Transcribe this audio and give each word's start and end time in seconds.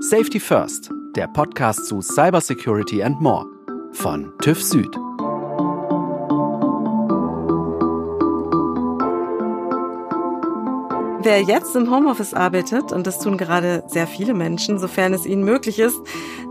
Safety 0.00 0.38
First, 0.38 0.92
der 1.16 1.26
Podcast 1.26 1.86
zu 1.86 2.00
Cybersecurity 2.00 3.02
and 3.02 3.20
More 3.20 3.46
von 3.90 4.32
TÜV 4.40 4.62
Süd. 4.62 4.96
Wer 11.20 11.42
jetzt 11.42 11.74
im 11.74 11.90
Homeoffice 11.90 12.32
arbeitet, 12.32 12.92
und 12.92 13.08
das 13.08 13.18
tun 13.18 13.36
gerade 13.36 13.82
sehr 13.88 14.06
viele 14.06 14.34
Menschen, 14.34 14.78
sofern 14.78 15.12
es 15.12 15.26
ihnen 15.26 15.42
möglich 15.42 15.80
ist, 15.80 16.00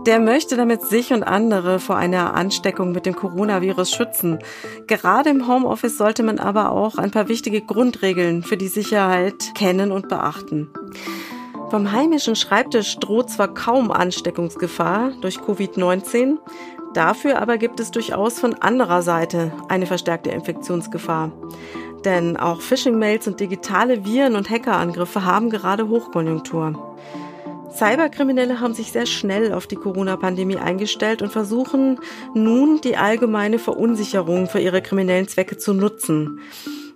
der 0.04 0.20
möchte 0.20 0.56
damit 0.56 0.82
sich 0.82 1.14
und 1.14 1.22
andere 1.22 1.80
vor 1.80 1.96
einer 1.96 2.34
Ansteckung 2.34 2.92
mit 2.92 3.06
dem 3.06 3.16
Coronavirus 3.16 3.90
schützen. 3.90 4.40
Gerade 4.86 5.30
im 5.30 5.48
Homeoffice 5.48 5.96
sollte 5.96 6.22
man 6.22 6.38
aber 6.38 6.70
auch 6.72 6.98
ein 6.98 7.10
paar 7.10 7.28
wichtige 7.28 7.62
Grundregeln 7.62 8.42
für 8.42 8.58
die 8.58 8.68
Sicherheit 8.68 9.54
kennen 9.54 9.90
und 9.90 10.08
beachten. 10.08 10.68
Vom 11.70 11.92
heimischen 11.92 12.34
Schreibtisch 12.34 12.96
droht 12.98 13.28
zwar 13.28 13.52
kaum 13.52 13.90
Ansteckungsgefahr 13.90 15.12
durch 15.20 15.36
Covid-19, 15.36 16.38
dafür 16.94 17.42
aber 17.42 17.58
gibt 17.58 17.78
es 17.78 17.90
durchaus 17.90 18.40
von 18.40 18.54
anderer 18.54 19.02
Seite 19.02 19.52
eine 19.68 19.84
verstärkte 19.84 20.30
Infektionsgefahr. 20.30 21.30
Denn 22.06 22.38
auch 22.38 22.62
Phishing-Mails 22.62 23.28
und 23.28 23.40
digitale 23.40 24.06
Viren- 24.06 24.34
und 24.34 24.48
Hackerangriffe 24.48 25.26
haben 25.26 25.50
gerade 25.50 25.88
Hochkonjunktur. 25.88 26.96
Cyberkriminelle 27.70 28.60
haben 28.60 28.72
sich 28.72 28.90
sehr 28.90 29.06
schnell 29.06 29.52
auf 29.52 29.66
die 29.66 29.76
Corona-Pandemie 29.76 30.56
eingestellt 30.56 31.20
und 31.20 31.30
versuchen 31.30 32.00
nun 32.32 32.80
die 32.80 32.96
allgemeine 32.96 33.58
Verunsicherung 33.58 34.48
für 34.48 34.58
ihre 34.58 34.80
kriminellen 34.80 35.28
Zwecke 35.28 35.58
zu 35.58 35.74
nutzen. 35.74 36.40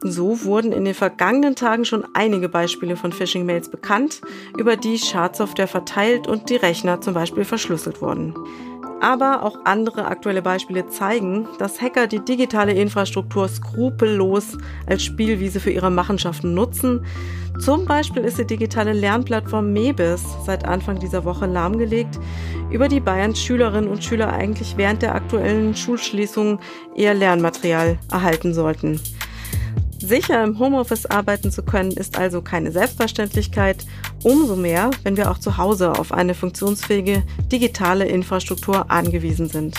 So 0.04 0.44
wurden 0.44 0.72
in 0.72 0.84
den 0.84 0.94
vergangenen 0.94 1.54
Tagen 1.54 1.84
schon 1.84 2.04
einige 2.12 2.48
Beispiele 2.48 2.96
von 2.96 3.12
Phishing-Mails 3.12 3.68
bekannt, 3.68 4.20
über 4.58 4.76
die 4.76 4.98
Schadsoftware 4.98 5.68
verteilt 5.68 6.26
und 6.26 6.50
die 6.50 6.56
Rechner 6.56 7.00
zum 7.00 7.14
Beispiel 7.14 7.44
verschlüsselt 7.44 8.02
wurden. 8.02 8.34
Aber 9.00 9.44
auch 9.44 9.58
andere 9.64 10.06
aktuelle 10.06 10.42
Beispiele 10.42 10.88
zeigen, 10.88 11.48
dass 11.58 11.80
Hacker 11.80 12.06
die 12.06 12.24
digitale 12.24 12.72
Infrastruktur 12.72 13.48
skrupellos 13.48 14.58
als 14.86 15.04
Spielwiese 15.04 15.60
für 15.60 15.70
ihre 15.70 15.90
Machenschaften 15.90 16.54
nutzen. 16.54 17.04
Zum 17.60 17.84
Beispiel 17.84 18.22
ist 18.22 18.38
die 18.38 18.46
digitale 18.46 18.92
Lernplattform 18.92 19.72
Mebis 19.72 20.22
seit 20.46 20.64
Anfang 20.64 20.98
dieser 20.98 21.24
Woche 21.24 21.46
lahmgelegt, 21.46 22.18
über 22.70 22.88
die 22.88 23.00
Bayerns 23.00 23.40
Schülerinnen 23.40 23.90
und 23.90 24.02
Schüler 24.02 24.32
eigentlich 24.32 24.76
während 24.76 25.02
der 25.02 25.14
aktuellen 25.14 25.76
Schulschließung 25.76 26.58
eher 26.96 27.14
Lernmaterial 27.14 27.98
erhalten 28.10 28.54
sollten. 28.54 29.00
Sicher 30.12 30.44
im 30.44 30.58
Homeoffice 30.58 31.06
arbeiten 31.06 31.50
zu 31.50 31.62
können, 31.62 31.92
ist 31.92 32.18
also 32.18 32.42
keine 32.42 32.70
Selbstverständlichkeit. 32.70 33.86
Umso 34.22 34.56
mehr, 34.56 34.90
wenn 35.04 35.16
wir 35.16 35.30
auch 35.30 35.38
zu 35.38 35.56
Hause 35.56 35.92
auf 35.92 36.12
eine 36.12 36.34
funktionsfähige 36.34 37.22
digitale 37.50 38.04
Infrastruktur 38.04 38.90
angewiesen 38.90 39.48
sind. 39.48 39.74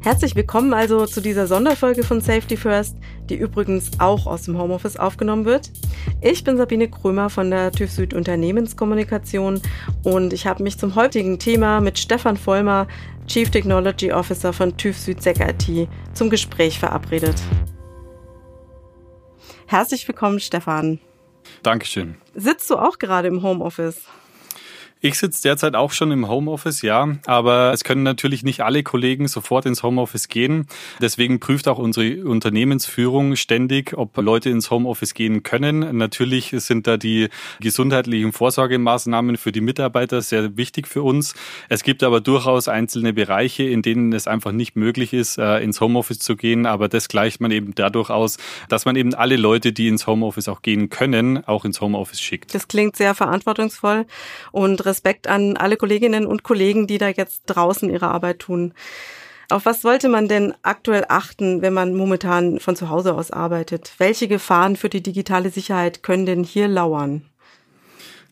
Herzlich 0.00 0.34
willkommen 0.34 0.72
also 0.72 1.04
zu 1.04 1.20
dieser 1.20 1.46
Sonderfolge 1.46 2.04
von 2.04 2.22
Safety 2.22 2.56
First, 2.56 2.96
die 3.28 3.34
übrigens 3.34 3.90
auch 3.98 4.26
aus 4.26 4.44
dem 4.44 4.56
Homeoffice 4.56 4.96
aufgenommen 4.96 5.44
wird. 5.44 5.72
Ich 6.22 6.42
bin 6.42 6.56
Sabine 6.56 6.88
Krömer 6.88 7.28
von 7.28 7.50
der 7.50 7.70
TÜV 7.70 7.90
Süd 7.90 8.14
Unternehmenskommunikation 8.14 9.60
und 10.04 10.32
ich 10.32 10.46
habe 10.46 10.62
mich 10.62 10.78
zum 10.78 10.94
heutigen 10.94 11.38
Thema 11.38 11.82
mit 11.82 11.98
Stefan 11.98 12.38
Vollmer, 12.38 12.86
Chief 13.26 13.50
Technology 13.50 14.10
Officer 14.10 14.54
von 14.54 14.74
TÜV 14.78 14.96
Süd 14.96 15.22
Sec 15.22 15.40
IT, 15.40 15.86
zum 16.14 16.30
Gespräch 16.30 16.78
verabredet. 16.78 17.36
Herzlich 19.68 20.08
willkommen, 20.08 20.40
Stefan. 20.40 20.98
Dankeschön. 21.62 22.16
Sitzt 22.34 22.70
du 22.70 22.76
auch 22.76 22.98
gerade 22.98 23.28
im 23.28 23.42
Homeoffice? 23.42 24.00
Ich 25.00 25.16
sitze 25.16 25.42
derzeit 25.42 25.76
auch 25.76 25.92
schon 25.92 26.10
im 26.10 26.26
Homeoffice, 26.26 26.82
ja, 26.82 27.08
aber 27.26 27.72
es 27.72 27.84
können 27.84 28.02
natürlich 28.02 28.42
nicht 28.42 28.62
alle 28.62 28.82
Kollegen 28.82 29.28
sofort 29.28 29.64
ins 29.64 29.84
Homeoffice 29.84 30.26
gehen. 30.26 30.66
Deswegen 31.00 31.38
prüft 31.38 31.68
auch 31.68 31.78
unsere 31.78 32.24
Unternehmensführung 32.24 33.36
ständig, 33.36 33.96
ob 33.96 34.16
Leute 34.16 34.50
ins 34.50 34.72
Homeoffice 34.72 35.14
gehen 35.14 35.44
können. 35.44 35.96
Natürlich 35.96 36.50
sind 36.50 36.88
da 36.88 36.96
die 36.96 37.28
gesundheitlichen 37.60 38.32
Vorsorgemaßnahmen 38.32 39.36
für 39.36 39.52
die 39.52 39.60
Mitarbeiter 39.60 40.20
sehr 40.20 40.56
wichtig 40.56 40.88
für 40.88 41.04
uns. 41.04 41.36
Es 41.68 41.84
gibt 41.84 42.02
aber 42.02 42.20
durchaus 42.20 42.66
einzelne 42.66 43.12
Bereiche, 43.12 43.62
in 43.62 43.82
denen 43.82 44.12
es 44.12 44.26
einfach 44.26 44.50
nicht 44.50 44.74
möglich 44.74 45.12
ist, 45.12 45.38
äh, 45.38 45.58
ins 45.58 45.80
Homeoffice 45.80 46.18
zu 46.18 46.34
gehen. 46.34 46.66
Aber 46.66 46.88
das 46.88 47.06
gleicht 47.06 47.40
man 47.40 47.52
eben 47.52 47.72
dadurch 47.76 48.10
aus, 48.10 48.36
dass 48.68 48.84
man 48.84 48.96
eben 48.96 49.14
alle 49.14 49.36
Leute, 49.36 49.72
die 49.72 49.86
ins 49.86 50.08
Homeoffice 50.08 50.48
auch 50.48 50.62
gehen 50.62 50.90
können, 50.90 51.44
auch 51.46 51.64
ins 51.64 51.80
Homeoffice 51.80 52.20
schickt. 52.20 52.52
Das 52.52 52.66
klingt 52.66 52.96
sehr 52.96 53.14
verantwortungsvoll 53.14 54.04
und 54.50 54.87
Respekt 54.88 55.28
an 55.28 55.56
alle 55.56 55.76
Kolleginnen 55.76 56.26
und 56.26 56.42
Kollegen, 56.42 56.86
die 56.86 56.98
da 56.98 57.08
jetzt 57.08 57.44
draußen 57.46 57.88
ihre 57.90 58.08
Arbeit 58.08 58.40
tun. 58.40 58.74
Auf 59.50 59.64
was 59.64 59.80
sollte 59.80 60.08
man 60.08 60.28
denn 60.28 60.52
aktuell 60.62 61.06
achten, 61.08 61.62
wenn 61.62 61.72
man 61.72 61.94
momentan 61.94 62.60
von 62.60 62.76
zu 62.76 62.90
Hause 62.90 63.14
aus 63.14 63.30
arbeitet? 63.30 63.92
Welche 63.96 64.28
Gefahren 64.28 64.76
für 64.76 64.90
die 64.90 65.02
digitale 65.02 65.50
Sicherheit 65.50 66.02
können 66.02 66.26
denn 66.26 66.44
hier 66.44 66.68
lauern? 66.68 67.22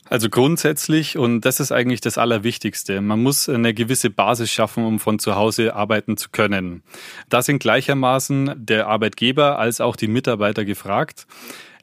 Also 0.08 0.28
grundsätzlich, 0.28 1.18
und 1.18 1.40
das 1.40 1.58
ist 1.58 1.72
eigentlich 1.72 2.00
das 2.00 2.16
Allerwichtigste, 2.16 3.00
man 3.00 3.22
muss 3.22 3.48
eine 3.48 3.74
gewisse 3.74 4.08
Basis 4.08 4.52
schaffen, 4.52 4.84
um 4.84 5.00
von 5.00 5.18
zu 5.18 5.34
Hause 5.34 5.74
arbeiten 5.74 6.16
zu 6.16 6.28
können. 6.30 6.82
Da 7.28 7.42
sind 7.42 7.58
gleichermaßen 7.58 8.52
der 8.56 8.86
Arbeitgeber 8.86 9.58
als 9.58 9.80
auch 9.80 9.96
die 9.96 10.06
Mitarbeiter 10.06 10.64
gefragt. 10.64 11.26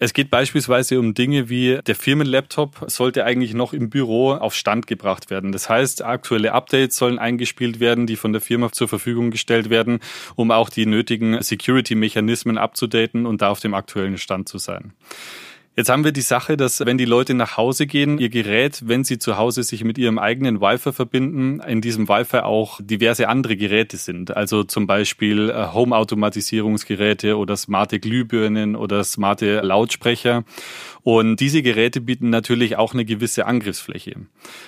Es 0.03 0.11
geht 0.11 0.29
beispielsweise 0.29 0.99
um 0.99 1.13
Dinge 1.13 1.47
wie 1.47 1.79
der 1.87 1.95
Firmenlaptop 1.95 2.87
sollte 2.87 3.23
eigentlich 3.23 3.53
noch 3.53 3.71
im 3.71 3.89
Büro 3.89 4.33
auf 4.33 4.53
Stand 4.53 4.85
gebracht 4.85 5.29
werden. 5.29 5.53
Das 5.53 5.69
heißt, 5.69 6.03
aktuelle 6.03 6.51
Updates 6.51 6.97
sollen 6.97 7.19
eingespielt 7.19 7.79
werden, 7.79 8.05
die 8.05 8.17
von 8.17 8.33
der 8.33 8.41
Firma 8.41 8.69
zur 8.73 8.89
Verfügung 8.89 9.31
gestellt 9.31 9.69
werden, 9.69 10.01
um 10.35 10.51
auch 10.51 10.69
die 10.69 10.87
nötigen 10.87 11.41
Security-Mechanismen 11.41 12.57
abzudaten 12.57 13.25
und 13.25 13.41
da 13.41 13.47
auf 13.47 13.61
dem 13.61 13.73
aktuellen 13.73 14.17
Stand 14.17 14.49
zu 14.49 14.57
sein. 14.57 14.91
Jetzt 15.75 15.89
haben 15.89 16.03
wir 16.03 16.11
die 16.11 16.21
Sache, 16.21 16.55
dass 16.55 16.85
wenn 16.85 16.99
die 16.99 17.05
Leute 17.05 17.33
nach 17.33 17.57
Hause 17.57 17.87
gehen, 17.87 18.19
ihr 18.19 18.29
Gerät, 18.29 18.83
wenn 18.85 19.03
sie 19.03 19.17
zu 19.17 19.37
Hause 19.37 19.63
sich 19.63 19.83
mit 19.83 19.97
ihrem 19.97 20.19
eigenen 20.19 20.61
Wi-Fi 20.61 20.91
verbinden, 20.91 21.61
in 21.61 21.81
diesem 21.81 22.07
Wi-Fi 22.07 22.41
auch 22.41 22.79
diverse 22.79 23.27
andere 23.27 23.57
Geräte 23.57 23.97
sind. 23.97 24.37
Also 24.37 24.63
zum 24.63 24.85
Beispiel 24.85 25.49
äh, 25.49 25.73
Home-Automatisierungsgeräte 25.73 27.37
oder 27.39 27.57
smarte 27.57 27.99
Glühbirnen 27.99 28.75
oder 28.75 29.03
smarte 29.03 29.61
Lautsprecher. 29.61 30.43
Und 31.01 31.41
diese 31.41 31.61
Geräte 31.61 31.99
bieten 31.99 32.29
natürlich 32.29 32.77
auch 32.77 32.93
eine 32.93 33.03
gewisse 33.03 33.45
Angriffsfläche. 33.45 34.15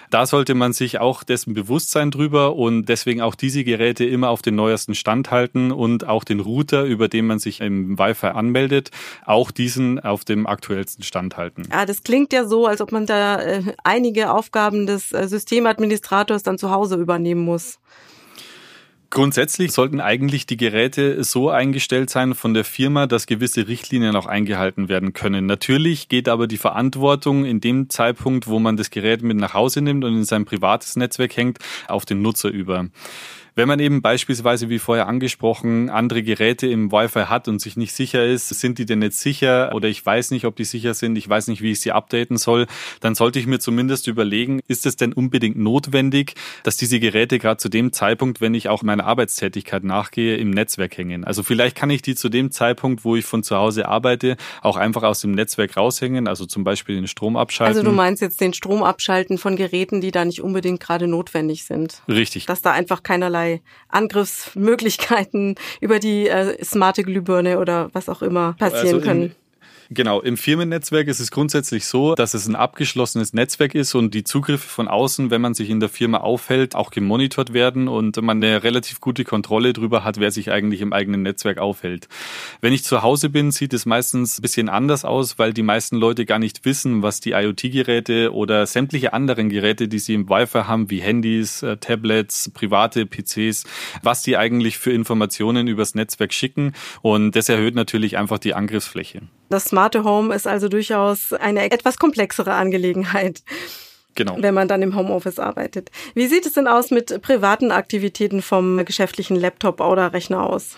Da 0.09 0.25
sollte 0.25 0.53
man 0.53 0.73
sich 0.73 0.99
auch 0.99 1.23
dessen 1.23 1.53
bewusst 1.53 1.91
sein 1.91 2.11
drüber 2.11 2.55
und 2.55 2.89
deswegen 2.89 3.21
auch 3.21 3.35
diese 3.35 3.63
Geräte 3.63 4.03
immer 4.03 4.29
auf 4.29 4.41
den 4.41 4.55
neuesten 4.55 4.95
Stand 4.95 5.31
halten 5.31 5.71
und 5.71 6.07
auch 6.07 6.25
den 6.25 6.41
Router, 6.41 6.83
über 6.83 7.07
den 7.07 7.25
man 7.27 7.39
sich 7.39 7.61
im 7.61 7.97
Wi-Fi 7.97 8.27
anmeldet, 8.27 8.91
auch 9.25 9.51
diesen 9.51 9.99
auf 9.99 10.25
dem 10.25 10.45
aktuellsten 10.45 10.94
Stand 11.03 11.37
halten. 11.37 11.63
Ja, 11.71 11.85
das 11.85 12.03
klingt 12.03 12.33
ja 12.33 12.45
so, 12.45 12.65
als 12.65 12.81
ob 12.81 12.91
man 12.91 13.05
da 13.05 13.41
äh, 13.41 13.63
einige 13.83 14.31
Aufgaben 14.31 14.85
des 14.85 15.11
äh, 15.11 15.27
Systemadministrators 15.27 16.43
dann 16.43 16.57
zu 16.57 16.71
Hause 16.71 16.95
übernehmen 16.95 17.41
muss. 17.41 17.79
Grundsätzlich 19.15 19.71
sollten 19.71 20.01
eigentlich 20.01 20.45
die 20.45 20.57
Geräte 20.57 21.23
so 21.23 21.49
eingestellt 21.49 22.09
sein 22.09 22.35
von 22.35 22.53
der 22.53 22.65
Firma, 22.65 23.07
dass 23.07 23.27
gewisse 23.27 23.67
Richtlinien 23.67 24.15
auch 24.15 24.25
eingehalten 24.25 24.89
werden 24.89 25.13
können. 25.13 25.45
Natürlich 25.45 26.09
geht 26.09 26.27
aber 26.27 26.47
die 26.47 26.57
Verantwortung 26.57 27.45
in 27.45 27.61
dem 27.61 27.89
Zeitpunkt, 27.89 28.47
wo 28.47 28.59
man 28.59 28.75
das 28.75 28.89
Gerät 28.89 29.21
mit 29.21 29.37
nach 29.37 29.53
Hause 29.53 29.81
nimmt 29.81 30.03
und 30.03 30.15
in 30.15 30.25
sein 30.25 30.43
privates 30.43 30.97
Netzwerk 30.97 31.37
hängt, 31.37 31.59
auf 31.87 32.05
den 32.05 32.21
Nutzer 32.21 32.49
über. 32.49 32.87
Wenn 33.57 33.69
man 33.69 33.79
eben 33.79 34.01
beispielsweise, 34.01 34.67
wie 34.67 34.79
vorher 34.79 35.07
angesprochen, 35.07 35.89
andere 35.89 36.23
Geräte 36.23 36.67
im 36.67 36.91
Wi-Fi 36.91 37.27
hat 37.27 37.47
und 37.47 37.61
sich 37.61 37.77
nicht 37.77 37.93
sicher 37.93 38.25
ist, 38.25 38.49
sind 38.49 38.79
die 38.79 38.85
denn 38.85 39.01
jetzt 39.01 39.21
sicher 39.21 39.71
oder 39.73 39.87
ich 39.87 40.05
weiß 40.05 40.31
nicht, 40.31 40.43
ob 40.43 40.57
die 40.57 40.65
sicher 40.65 40.93
sind, 40.93 41.17
ich 41.17 41.29
weiß 41.29 41.47
nicht, 41.47 41.61
wie 41.61 41.71
ich 41.71 41.79
sie 41.79 41.93
updaten 41.93 42.35
soll, 42.35 42.67
dann 42.99 43.15
sollte 43.15 43.39
ich 43.39 43.47
mir 43.47 43.59
zumindest 43.59 44.07
überlegen, 44.07 44.59
ist 44.67 44.85
es 44.85 44.97
denn 44.97 45.13
unbedingt 45.13 45.57
notwendig, 45.57 46.33
dass 46.63 46.75
diese 46.75 46.99
Geräte 46.99 47.39
gerade 47.39 47.55
zu 47.55 47.69
dem 47.69 47.93
Zeitpunkt, 47.93 48.41
wenn 48.41 48.53
ich 48.55 48.67
auch 48.67 48.83
meiner 48.83 49.05
Arbeitstätigkeit 49.05 49.85
nachgehe, 49.85 50.35
im 50.35 50.49
Netzwerk 50.49 50.97
hängen. 50.97 51.23
Also 51.23 51.41
vielleicht 51.41 51.77
kann 51.77 51.89
ich 51.89 52.01
die 52.01 52.15
zu 52.15 52.27
dem 52.27 52.51
Zeitpunkt, 52.51 53.05
wo 53.05 53.15
ich 53.15 53.23
von 53.23 53.41
zu 53.41 53.55
Hause 53.55 53.87
arbeite, 53.87 54.35
auch 54.63 54.75
einfach 54.75 55.03
aus 55.03 55.21
dem 55.21 55.31
Netzwerk 55.31 55.77
raushängen, 55.77 56.27
also 56.27 56.45
zum 56.45 56.65
Beispiel 56.65 56.95
den 56.95 57.07
Strom 57.07 57.37
abschalten. 57.37 57.77
Also 57.77 57.89
du 57.89 57.95
meinst 57.95 58.21
jetzt 58.21 58.41
den 58.41 58.53
Strom 58.53 58.83
abschalten 58.83 59.37
von 59.37 59.55
Geräten, 59.55 60.01
die 60.01 60.11
da 60.11 60.25
nicht 60.25 60.41
unbedingt 60.41 60.81
gerade 60.81 61.07
notwendig 61.07 61.63
sind. 61.63 62.01
Richtig. 62.09 62.47
Dass 62.47 62.61
da 62.61 62.73
einfach 62.73 63.01
keinerlei 63.01 63.44
keinerlei 63.45 63.61
Angriffsmöglichkeiten 63.89 65.55
über 65.81 65.99
die 65.99 66.27
äh, 66.27 66.63
smarte 66.63 67.03
Glühbirne 67.03 67.59
oder 67.59 67.89
was 67.93 68.09
auch 68.09 68.21
immer 68.21 68.53
passieren 68.53 68.95
also 68.95 69.01
können. 69.01 69.35
Genau, 69.91 70.19
im 70.19 70.35
Firmennetzwerk 70.35 71.07
ist 71.07 71.19
es 71.19 71.29
grundsätzlich 71.29 71.85
so, 71.85 72.15
dass 72.15 72.33
es 72.33 72.47
ein 72.47 72.55
abgeschlossenes 72.55 73.33
Netzwerk 73.33 73.75
ist 73.75 73.93
und 73.93 74.15
die 74.15 74.23
Zugriffe 74.23 74.67
von 74.67 74.87
außen, 74.87 75.29
wenn 75.29 75.41
man 75.41 75.53
sich 75.53 75.69
in 75.69 75.79
der 75.79 75.89
Firma 75.89 76.17
aufhält, 76.17 76.73
auch 76.73 76.89
gemonitort 76.89 77.53
werden 77.53 77.87
und 77.87 78.19
man 78.21 78.43
eine 78.43 78.63
relativ 78.63 78.99
gute 78.99 79.23
Kontrolle 79.23 79.73
darüber 79.73 80.03
hat, 80.03 80.19
wer 80.19 80.31
sich 80.31 80.51
eigentlich 80.51 80.81
im 80.81 80.91
eigenen 80.91 81.21
Netzwerk 81.21 81.59
aufhält. 81.59 82.07
Wenn 82.61 82.73
ich 82.73 82.83
zu 82.83 83.03
Hause 83.03 83.29
bin, 83.29 83.51
sieht 83.51 83.73
es 83.73 83.85
meistens 83.85 84.39
ein 84.39 84.41
bisschen 84.41 84.69
anders 84.69 85.05
aus, 85.05 85.37
weil 85.37 85.53
die 85.53 85.61
meisten 85.61 85.97
Leute 85.97 86.25
gar 86.25 86.39
nicht 86.39 86.65
wissen, 86.65 87.03
was 87.03 87.19
die 87.19 87.31
IoT-Geräte 87.31 88.33
oder 88.33 88.65
sämtliche 88.65 89.13
anderen 89.13 89.49
Geräte, 89.49 89.87
die 89.87 89.99
sie 89.99 90.15
im 90.15 90.27
Wi-Fi 90.27 90.63
haben, 90.63 90.89
wie 90.89 91.01
Handys, 91.01 91.61
äh, 91.61 91.77
Tablets, 91.77 92.49
private 92.53 93.05
PCs, 93.05 93.65
was 94.01 94.23
die 94.23 94.35
eigentlich 94.35 94.79
für 94.79 94.91
Informationen 94.91 95.67
übers 95.67 95.93
Netzwerk 95.93 96.33
schicken 96.33 96.73
und 97.03 97.35
das 97.35 97.49
erhöht 97.49 97.75
natürlich 97.75 98.17
einfach 98.17 98.39
die 98.39 98.55
Angriffsfläche. 98.55 99.21
Das 99.49 99.65
smarte 99.65 100.03
Home 100.03 100.33
ist 100.33 100.47
also 100.47 100.69
durchaus 100.69 101.33
eine 101.33 101.71
etwas 101.71 101.97
komplexere 101.97 102.53
Angelegenheit. 102.53 103.43
Genau. 104.15 104.37
Wenn 104.39 104.53
man 104.53 104.69
dann 104.69 104.81
im 104.81 104.95
Homeoffice 104.95 105.39
arbeitet. 105.39 105.91
Wie 106.13 106.27
sieht 106.27 106.45
es 106.45 106.53
denn 106.53 106.67
aus 106.67 106.89
mit 106.89 107.21
privaten 107.21 107.71
Aktivitäten 107.71 108.41
vom 108.41 108.85
geschäftlichen 108.85 109.35
Laptop 109.35 109.81
oder 109.81 110.13
Rechner 110.13 110.49
aus? 110.49 110.77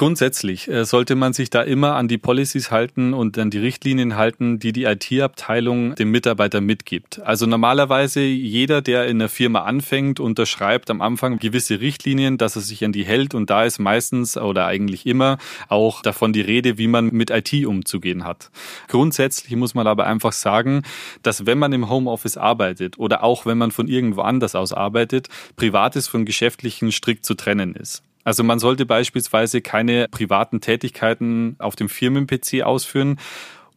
Grundsätzlich 0.00 0.66
äh, 0.66 0.86
sollte 0.86 1.14
man 1.14 1.34
sich 1.34 1.50
da 1.50 1.60
immer 1.60 1.94
an 1.96 2.08
die 2.08 2.16
Policies 2.16 2.70
halten 2.70 3.12
und 3.12 3.36
an 3.36 3.50
die 3.50 3.58
Richtlinien 3.58 4.16
halten, 4.16 4.58
die 4.58 4.72
die 4.72 4.84
IT-Abteilung 4.84 5.94
dem 5.94 6.10
Mitarbeiter 6.10 6.62
mitgibt. 6.62 7.20
Also 7.20 7.44
normalerweise 7.44 8.22
jeder, 8.22 8.80
der 8.80 9.08
in 9.08 9.18
der 9.18 9.28
Firma 9.28 9.64
anfängt, 9.64 10.18
unterschreibt 10.18 10.88
am 10.88 11.02
Anfang 11.02 11.38
gewisse 11.38 11.82
Richtlinien, 11.82 12.38
dass 12.38 12.56
er 12.56 12.62
sich 12.62 12.82
an 12.82 12.92
die 12.92 13.04
hält 13.04 13.34
und 13.34 13.50
da 13.50 13.64
ist 13.64 13.78
meistens 13.78 14.38
oder 14.38 14.64
eigentlich 14.64 15.04
immer 15.04 15.36
auch 15.68 16.00
davon 16.00 16.32
die 16.32 16.40
Rede, 16.40 16.78
wie 16.78 16.88
man 16.88 17.08
mit 17.08 17.28
IT 17.28 17.52
umzugehen 17.66 18.24
hat. 18.24 18.50
Grundsätzlich 18.88 19.54
muss 19.54 19.74
man 19.74 19.86
aber 19.86 20.06
einfach 20.06 20.32
sagen, 20.32 20.80
dass 21.22 21.44
wenn 21.44 21.58
man 21.58 21.74
im 21.74 21.90
Homeoffice 21.90 22.38
arbeitet 22.38 22.98
oder 22.98 23.22
auch 23.22 23.44
wenn 23.44 23.58
man 23.58 23.70
von 23.70 23.86
irgendwo 23.86 24.22
anders 24.22 24.54
aus 24.54 24.72
arbeitet, 24.72 25.28
privates 25.56 26.08
von 26.08 26.24
geschäftlichen 26.24 26.90
strikt 26.90 27.26
zu 27.26 27.34
trennen 27.34 27.74
ist. 27.74 28.02
Also 28.24 28.44
man 28.44 28.58
sollte 28.58 28.86
beispielsweise 28.86 29.60
keine 29.60 30.08
privaten 30.08 30.60
Tätigkeiten 30.60 31.56
auf 31.58 31.76
dem 31.76 31.88
Firmen-PC 31.88 32.62
ausführen 32.62 33.18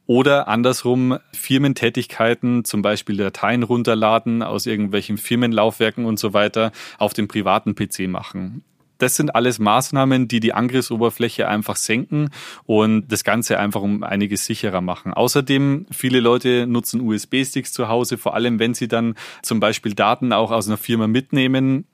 oder 0.05 0.47
andersrum 0.47 1.17
Firmentätigkeiten, 1.31 2.65
zum 2.65 2.81
Beispiel 2.81 3.17
Dateien 3.17 3.63
runterladen 3.63 4.43
aus 4.43 4.65
irgendwelchen 4.65 5.17
Firmenlaufwerken 5.17 6.05
und 6.05 6.19
so 6.19 6.33
weiter, 6.33 6.71
auf 6.97 7.13
dem 7.13 7.27
privaten 7.27 7.73
PC 7.73 8.09
machen. 8.09 8.63
Das 8.97 9.15
sind 9.15 9.35
alles 9.35 9.59
Maßnahmen, 9.59 10.27
die 10.27 10.39
die 10.39 10.53
Angriffsoberfläche 10.53 11.47
einfach 11.47 11.75
senken 11.75 12.29
und 12.65 13.11
das 13.11 13.23
Ganze 13.23 13.59
einfach 13.59 13.81
um 13.81 14.03
einiges 14.03 14.45
sicherer 14.45 14.81
machen. 14.81 15.13
Außerdem, 15.13 15.87
viele 15.91 16.19
Leute 16.19 16.67
nutzen 16.67 17.01
USB-Sticks 17.01 17.73
zu 17.73 17.87
Hause, 17.87 18.17
vor 18.17 18.33
allem 18.33 18.59
wenn 18.59 18.73
sie 18.73 18.87
dann 18.87 19.15
zum 19.41 19.59
Beispiel 19.59 19.93
Daten 19.93 20.31
auch 20.31 20.51
aus 20.51 20.67
einer 20.67 20.77
Firma 20.77 21.07
mitnehmen 21.07 21.85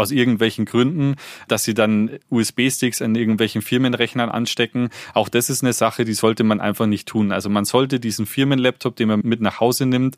aus 0.00 0.10
irgendwelchen 0.10 0.64
Gründen, 0.64 1.16
dass 1.48 1.64
sie 1.64 1.74
dann 1.74 2.18
USB-Sticks 2.30 3.02
an 3.02 3.14
irgendwelchen 3.14 3.62
Firmenrechnern 3.62 4.28
anstecken. 4.28 4.90
Auch 5.14 5.28
das 5.28 5.50
ist 5.50 5.62
eine 5.62 5.72
Sache, 5.72 6.04
die 6.04 6.14
sollte 6.14 6.44
man 6.44 6.60
einfach 6.60 6.86
nicht 6.86 7.06
tun. 7.06 7.32
Also 7.32 7.48
man 7.48 7.64
sollte 7.64 8.00
diesen 8.00 8.26
Firmenlaptop, 8.26 8.96
den 8.96 9.08
man 9.08 9.20
mit 9.22 9.40
nach 9.40 9.60
Hause 9.60 9.86
nimmt, 9.86 10.16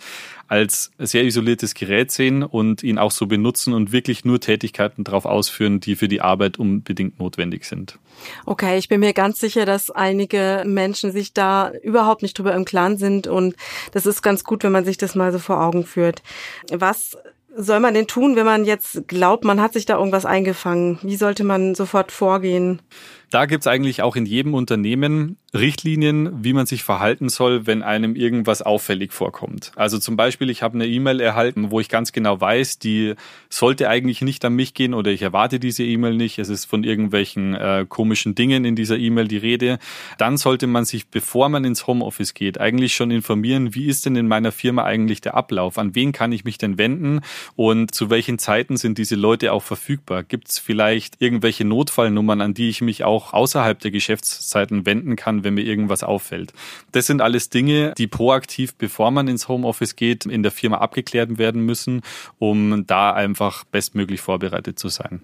als 0.48 0.90
sehr 0.98 1.24
isoliertes 1.24 1.74
Gerät 1.74 2.10
sehen 2.10 2.42
und 2.42 2.82
ihn 2.82 2.98
auch 2.98 3.10
so 3.10 3.26
benutzen 3.26 3.74
und 3.74 3.92
wirklich 3.92 4.24
nur 4.24 4.40
Tätigkeiten 4.40 5.04
darauf 5.04 5.24
ausführen, 5.24 5.80
die 5.80 5.96
für 5.96 6.08
die 6.08 6.20
Arbeit 6.20 6.58
unbedingt 6.58 7.18
notwendig 7.18 7.64
sind. 7.64 7.98
Okay, 8.46 8.78
ich 8.78 8.88
bin 8.88 9.00
mir 9.00 9.12
ganz 9.14 9.40
sicher, 9.40 9.66
dass 9.66 9.90
einige 9.90 10.62
Menschen 10.66 11.12
sich 11.12 11.32
da 11.32 11.72
überhaupt 11.82 12.22
nicht 12.22 12.38
drüber 12.38 12.54
im 12.54 12.64
Klaren 12.64 12.96
sind 12.96 13.26
und 13.26 13.56
das 13.92 14.06
ist 14.06 14.22
ganz 14.22 14.44
gut, 14.44 14.62
wenn 14.62 14.72
man 14.72 14.84
sich 14.84 14.98
das 14.98 15.14
mal 15.14 15.32
so 15.32 15.38
vor 15.38 15.60
Augen 15.60 15.84
führt. 15.84 16.22
Was 16.70 17.16
soll 17.56 17.80
man 17.80 17.94
denn 17.94 18.06
tun, 18.06 18.36
wenn 18.36 18.46
man 18.46 18.64
jetzt 18.64 19.06
glaubt, 19.08 19.44
man 19.44 19.60
hat 19.60 19.72
sich 19.72 19.86
da 19.86 19.98
irgendwas 19.98 20.26
eingefangen? 20.26 20.98
Wie 21.02 21.16
sollte 21.16 21.44
man 21.44 21.74
sofort 21.74 22.12
vorgehen? 22.12 22.82
Da 23.30 23.46
gibt's 23.46 23.66
eigentlich 23.66 24.02
auch 24.02 24.16
in 24.16 24.26
jedem 24.26 24.54
Unternehmen 24.54 25.36
Richtlinien, 25.54 26.44
wie 26.44 26.52
man 26.52 26.66
sich 26.66 26.82
verhalten 26.82 27.28
soll, 27.28 27.66
wenn 27.66 27.82
einem 27.82 28.16
irgendwas 28.16 28.60
auffällig 28.60 29.12
vorkommt. 29.12 29.72
Also 29.76 29.98
zum 29.98 30.16
Beispiel, 30.16 30.50
ich 30.50 30.62
habe 30.62 30.74
eine 30.74 30.86
E-Mail 30.86 31.20
erhalten, 31.20 31.70
wo 31.70 31.80
ich 31.80 31.88
ganz 31.88 32.12
genau 32.12 32.40
weiß, 32.40 32.78
die 32.78 33.14
sollte 33.48 33.88
eigentlich 33.88 34.20
nicht 34.22 34.44
an 34.44 34.54
mich 34.54 34.74
gehen 34.74 34.94
oder 34.94 35.10
ich 35.10 35.22
erwarte 35.22 35.60
diese 35.60 35.84
E-Mail 35.84 36.14
nicht. 36.14 36.38
Es 36.38 36.48
ist 36.48 36.64
von 36.64 36.84
irgendwelchen 36.84 37.54
äh, 37.54 37.86
komischen 37.88 38.34
Dingen 38.34 38.64
in 38.64 38.76
dieser 38.76 38.98
E-Mail 38.98 39.28
die 39.28 39.38
Rede. 39.38 39.78
Dann 40.18 40.36
sollte 40.36 40.66
man 40.66 40.84
sich, 40.84 41.08
bevor 41.08 41.48
man 41.48 41.64
ins 41.64 41.86
Homeoffice 41.86 42.34
geht, 42.34 42.60
eigentlich 42.60 42.94
schon 42.94 43.10
informieren, 43.10 43.74
wie 43.74 43.86
ist 43.86 44.04
denn 44.06 44.16
in 44.16 44.28
meiner 44.28 44.52
Firma 44.52 44.84
eigentlich 44.84 45.20
der 45.20 45.34
Ablauf? 45.34 45.78
An 45.78 45.94
wen 45.94 46.12
kann 46.12 46.32
ich 46.32 46.44
mich 46.44 46.58
denn 46.58 46.76
wenden? 46.76 47.20
Und 47.54 47.94
zu 47.94 48.10
welchen 48.10 48.38
Zeiten 48.38 48.76
sind 48.76 48.98
diese 48.98 49.16
Leute 49.16 49.52
auch 49.52 49.62
verfügbar? 49.62 50.22
Gibt 50.22 50.48
es 50.48 50.58
vielleicht 50.58 51.20
irgendwelche 51.20 51.64
Notfallnummern, 51.64 52.40
an 52.40 52.54
die 52.54 52.68
ich 52.68 52.80
mich 52.80 53.04
auch 53.04 53.12
auch 53.12 53.32
außerhalb 53.34 53.78
der 53.78 53.90
Geschäftszeiten 53.90 54.86
wenden 54.86 55.16
kann, 55.16 55.41
wenn 55.44 55.54
mir 55.54 55.64
irgendwas 55.64 56.02
auffällt. 56.02 56.52
Das 56.92 57.06
sind 57.06 57.20
alles 57.20 57.50
Dinge, 57.50 57.94
die 57.96 58.06
proaktiv, 58.06 58.74
bevor 58.74 59.10
man 59.10 59.28
ins 59.28 59.48
Homeoffice 59.48 59.96
geht, 59.96 60.26
in 60.26 60.42
der 60.42 60.52
Firma 60.52 60.78
abgeklärt 60.78 61.38
werden 61.38 61.64
müssen, 61.64 62.02
um 62.38 62.86
da 62.86 63.12
einfach 63.12 63.64
bestmöglich 63.64 64.20
vorbereitet 64.20 64.78
zu 64.78 64.88
sein. 64.88 65.22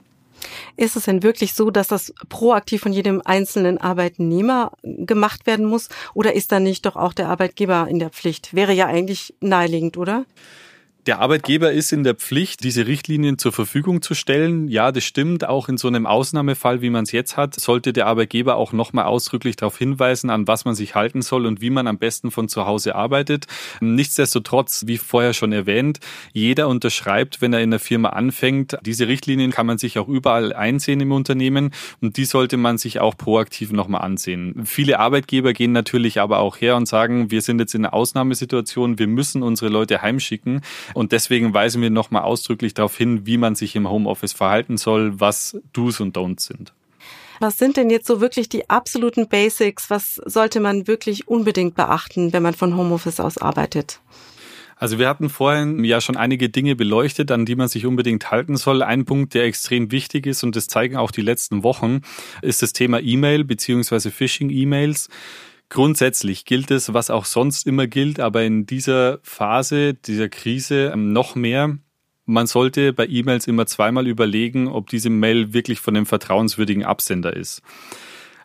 Ist 0.76 0.97
es 0.97 1.05
denn 1.05 1.23
wirklich 1.23 1.55
so, 1.55 1.70
dass 1.70 1.88
das 1.88 2.12
proaktiv 2.29 2.82
von 2.82 2.93
jedem 2.93 3.20
einzelnen 3.25 3.79
Arbeitnehmer 3.79 4.73
gemacht 4.82 5.47
werden 5.47 5.67
muss? 5.67 5.88
Oder 6.15 6.35
ist 6.35 6.53
da 6.53 6.61
nicht 6.61 6.87
doch 6.87 6.97
auch 6.97 7.12
der 7.12 7.29
Arbeitgeber 7.29 7.88
in 7.88 7.99
der 7.99 8.11
Pflicht? 8.11 8.55
Wäre 8.55 8.73
ja 8.73 8.87
eigentlich 8.87 9.35
naheliegend, 9.41 9.97
oder? 9.97 10.25
Der 11.08 11.20
Arbeitgeber 11.20 11.72
ist 11.72 11.90
in 11.90 12.05
der 12.05 12.14
Pflicht, 12.14 12.62
diese 12.64 12.87
Richtlinien 12.87 13.38
zur 13.38 13.50
Verfügung 13.50 14.02
zu 14.02 14.12
stellen. 14.12 14.69
Ja, 14.69 14.93
das 14.93 15.05
stimmt. 15.05 15.49
Auch 15.49 15.70
in 15.70 15.78
so 15.78 15.88
einem 15.88 16.05
Ausnahmefall, 16.05 16.82
wie 16.82 16.90
man 16.90 17.05
es 17.05 17.12
jetzt 17.12 17.38
hat, 17.38 17.58
sollte 17.58 17.94
der 17.94 18.06
Arbeitgeber 18.06 18.56
auch 18.56 18.75
nochmal 18.75 19.06
ausdrücklich 19.06 19.56
darauf 19.56 19.78
hinweisen, 19.78 20.28
an 20.28 20.46
was 20.46 20.66
man 20.66 20.75
sich 20.75 20.94
halten 20.94 21.22
soll 21.22 21.46
und 21.46 21.62
wie 21.62 21.70
man 21.70 21.87
am 21.87 21.96
besten 21.96 22.31
von 22.31 22.50
zu 22.50 22.66
Hause 22.66 22.94
arbeitet. 22.94 23.46
Nichtsdestotrotz, 23.81 24.84
wie 24.87 24.99
vorher 24.99 25.32
schon 25.32 25.50
erwähnt, 25.50 25.99
jeder 26.34 26.69
unterschreibt, 26.69 27.40
wenn 27.40 27.54
er 27.54 27.62
in 27.62 27.70
der 27.70 27.81
Firma 27.81 28.11
anfängt. 28.11 28.76
Diese 28.82 29.08
Richtlinien 29.08 29.50
kann 29.50 29.64
man 29.64 29.78
sich 29.78 29.99
auch 29.99 30.08
überall 30.08 30.52
einsehen 30.52 31.00
im 31.00 31.12
Unternehmen 31.12 31.70
und 32.02 32.19
die 32.19 32.26
sollte 32.26 32.58
man 32.58 32.76
sich 32.76 33.00
auch 33.00 33.16
proaktiv 33.16 33.72
nochmal 33.72 34.02
ansehen. 34.02 34.66
Viele 34.66 34.99
Arbeitgeber 34.99 35.54
gehen 35.54 35.72
natürlich 35.72 36.20
aber 36.20 36.40
auch 36.40 36.61
her 36.61 36.76
und 36.76 36.87
sagen, 36.87 37.31
wir 37.31 37.40
sind 37.40 37.61
jetzt 37.61 37.75
in 37.75 37.87
einer 37.87 37.94
Ausnahmesituation, 37.94 38.99
wir 38.99 39.06
müssen 39.06 39.43
unsere 39.43 39.70
Leute 39.70 40.02
heimschicken. 40.02 40.61
Und 40.99 41.12
deswegen 41.12 41.55
weisen 41.55 41.81
wir 41.81 41.91
nochmal 41.91 42.23
ausdrücklich 42.23 42.75
darauf 42.75 42.97
hin, 42.97 43.25
wie 43.25 43.39
man 43.39 43.55
sich 43.55 43.77
im 43.77 43.89
Homeoffice 43.89 44.33
verhalten 44.33 44.77
soll, 44.77 45.21
was 45.21 45.56
Do's 45.73 46.00
und 46.00 46.17
Don'ts 46.17 46.49
sind. 46.49 46.73
Was 47.39 47.56
sind 47.56 47.77
denn 47.77 47.89
jetzt 47.89 48.09
so 48.09 48.21
wirklich 48.21 48.49
die 48.49 48.69
absoluten 48.69 49.29
Basics? 49.29 49.91
Was 49.91 50.17
sollte 50.17 50.59
man 50.59 50.89
wirklich 50.89 51.29
unbedingt 51.29 51.77
beachten, 51.77 52.33
wenn 52.33 52.43
man 52.43 52.55
von 52.55 52.77
Homeoffice 52.77 53.21
aus 53.21 53.39
arbeitet? 53.39 54.00
Also 54.75 54.99
wir 54.99 55.09
hatten 55.09 55.29
vorhin 55.29 55.85
ja 55.85 56.00
schon 56.00 56.17
einige 56.17 56.49
Dinge 56.49 56.75
beleuchtet, 56.75 57.31
an 57.31 57.47
die 57.47 57.55
man 57.55 57.69
sich 57.69 57.87
unbedingt 57.87 58.33
halten 58.33 58.57
soll. 58.57 58.83
Ein 58.83 59.05
Punkt, 59.05 59.35
der 59.35 59.45
extrem 59.45 59.93
wichtig 59.93 60.26
ist 60.26 60.43
und 60.43 60.57
das 60.57 60.67
zeigen 60.67 60.97
auch 60.97 61.12
die 61.12 61.23
letzten 61.23 61.62
Wochen, 61.62 62.00
ist 62.43 62.61
das 62.61 62.73
Thema 62.73 62.99
E-Mail 62.99 63.45
beziehungsweise 63.45 64.11
Phishing-E-Mails. 64.11 65.11
Grundsätzlich 65.70 66.46
gilt 66.46 66.70
es, 66.70 66.94
was 66.94 67.10
auch 67.10 67.26
sonst 67.26 67.66
immer 67.66 67.87
gilt, 67.87 68.20
aber 68.20 68.42
in 68.42 68.64
dieser 68.64 69.18
Phase, 69.22 69.94
dieser 69.94 70.28
Krise 70.28 70.90
ähm, 70.94 71.12
noch 71.12 71.34
mehr. 71.34 71.76
Man 72.25 72.46
sollte 72.46 72.92
bei 72.92 73.06
E-Mails 73.06 73.46
immer 73.46 73.66
zweimal 73.66 74.06
überlegen, 74.06 74.68
ob 74.68 74.88
diese 74.88 75.10
Mail 75.10 75.52
wirklich 75.52 75.80
von 75.80 75.96
einem 75.96 76.06
vertrauenswürdigen 76.06 76.84
Absender 76.84 77.34
ist. 77.34 77.62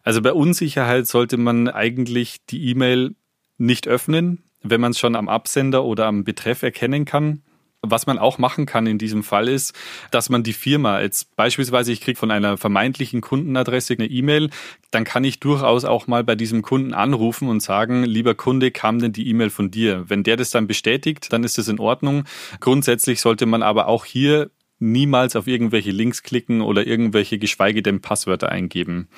Also 0.04 0.22
bei 0.22 0.34
Unsicherheit 0.34 1.08
sollte 1.08 1.38
man 1.38 1.70
eigentlich 1.70 2.46
die 2.46 2.70
E-Mail 2.70 3.16
nicht 3.58 3.88
öffnen, 3.88 4.44
wenn 4.62 4.82
man 4.82 4.92
es 4.92 5.00
schon 5.00 5.16
am 5.16 5.30
Absender 5.30 5.84
oder 5.86 6.08
am 6.08 6.24
Betreff 6.24 6.64
erkennen 6.64 7.06
kann. 7.06 7.42
Was 7.86 8.06
man 8.08 8.18
auch 8.18 8.38
machen 8.38 8.66
kann 8.66 8.88
in 8.88 8.98
diesem 8.98 9.24
Fall 9.24 9.50
ist, 9.50 9.76
dass 10.10 10.30
man 10.30 10.42
die 10.42 10.54
Firma 10.54 11.02
jetzt 11.02 11.36
beispielsweise, 11.36 11.92
ich 11.92 12.00
kriege 12.00 12.18
von 12.18 12.32
einer 12.32 12.58
vermeintlichen 12.58 13.20
Kundenadresse 13.20 13.94
eine 13.94 14.06
E-Mail, 14.06 14.50
dann 14.92 15.04
kann 15.04 15.26
ich 15.26 15.42
durchaus 15.42 15.84
auch 15.84 16.08
mal 16.08 16.24
bei 16.24 16.36
diesem 16.36 16.62
Kunden 16.62 16.94
anrufen 16.94 17.50
und 17.50 17.62
sagen, 17.62 18.04
lieber 18.04 18.36
Kunde, 18.36 18.72
kam 18.72 19.00
denn 19.00 19.12
die 19.12 19.28
E-Mail 19.28 19.50
von 19.50 19.70
dir? 19.70 20.06
Wenn 20.08 20.24
der 20.24 20.38
das 20.38 20.50
dann 20.50 20.66
bestätigt, 20.66 21.34
dann 21.34 21.44
ist 21.44 21.58
das 21.58 21.68
in 21.68 21.80
Ordnung. 21.80 22.24
Grundsätzlich 22.62 23.20
sollte 23.20 23.46
man 23.46 23.62
aber 23.62 23.88
auch 23.88 24.06
hier 24.06 24.50
niemals 24.80 25.36
auf 25.36 25.48
irgendwelche 25.48 25.92
Links 25.92 26.24
klicken 26.24 26.62
oder 26.62 26.88
irgendwelche 26.88 27.38
geschweige 27.38 27.82
denn 27.82 28.00
Passwörter 28.02 28.50
eingeben. 28.50 29.10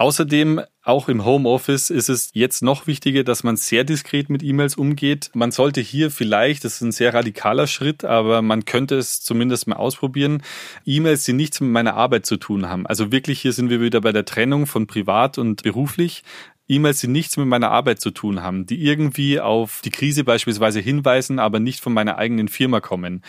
Außerdem, 0.00 0.62
auch 0.82 1.10
im 1.10 1.26
Homeoffice 1.26 1.90
ist 1.90 2.08
es 2.08 2.30
jetzt 2.32 2.62
noch 2.62 2.86
wichtiger, 2.86 3.22
dass 3.22 3.44
man 3.44 3.58
sehr 3.58 3.84
diskret 3.84 4.30
mit 4.30 4.42
E-Mails 4.42 4.76
umgeht. 4.76 5.30
Man 5.34 5.50
sollte 5.50 5.82
hier 5.82 6.10
vielleicht, 6.10 6.64
das 6.64 6.76
ist 6.76 6.80
ein 6.80 6.92
sehr 6.92 7.12
radikaler 7.12 7.66
Schritt, 7.66 8.02
aber 8.02 8.40
man 8.40 8.64
könnte 8.64 8.94
es 8.96 9.20
zumindest 9.20 9.66
mal 9.66 9.76
ausprobieren, 9.76 10.42
E-Mails, 10.86 11.24
die 11.24 11.34
nichts 11.34 11.60
mit 11.60 11.68
meiner 11.68 11.96
Arbeit 11.96 12.24
zu 12.24 12.38
tun 12.38 12.66
haben. 12.66 12.86
Also 12.86 13.12
wirklich, 13.12 13.42
hier 13.42 13.52
sind 13.52 13.68
wir 13.68 13.82
wieder 13.82 14.00
bei 14.00 14.12
der 14.12 14.24
Trennung 14.24 14.66
von 14.66 14.86
privat 14.86 15.36
und 15.36 15.64
beruflich. 15.64 16.22
E-Mails, 16.66 17.00
die 17.02 17.08
nichts 17.08 17.36
mit 17.36 17.48
meiner 17.48 17.70
Arbeit 17.70 18.00
zu 18.00 18.10
tun 18.10 18.42
haben, 18.42 18.64
die 18.64 18.82
irgendwie 18.82 19.38
auf 19.38 19.82
die 19.84 19.90
Krise 19.90 20.24
beispielsweise 20.24 20.80
hinweisen, 20.80 21.38
aber 21.38 21.60
nicht 21.60 21.80
von 21.80 21.92
meiner 21.92 22.16
eigenen 22.16 22.48
Firma 22.48 22.80
kommen, 22.80 23.22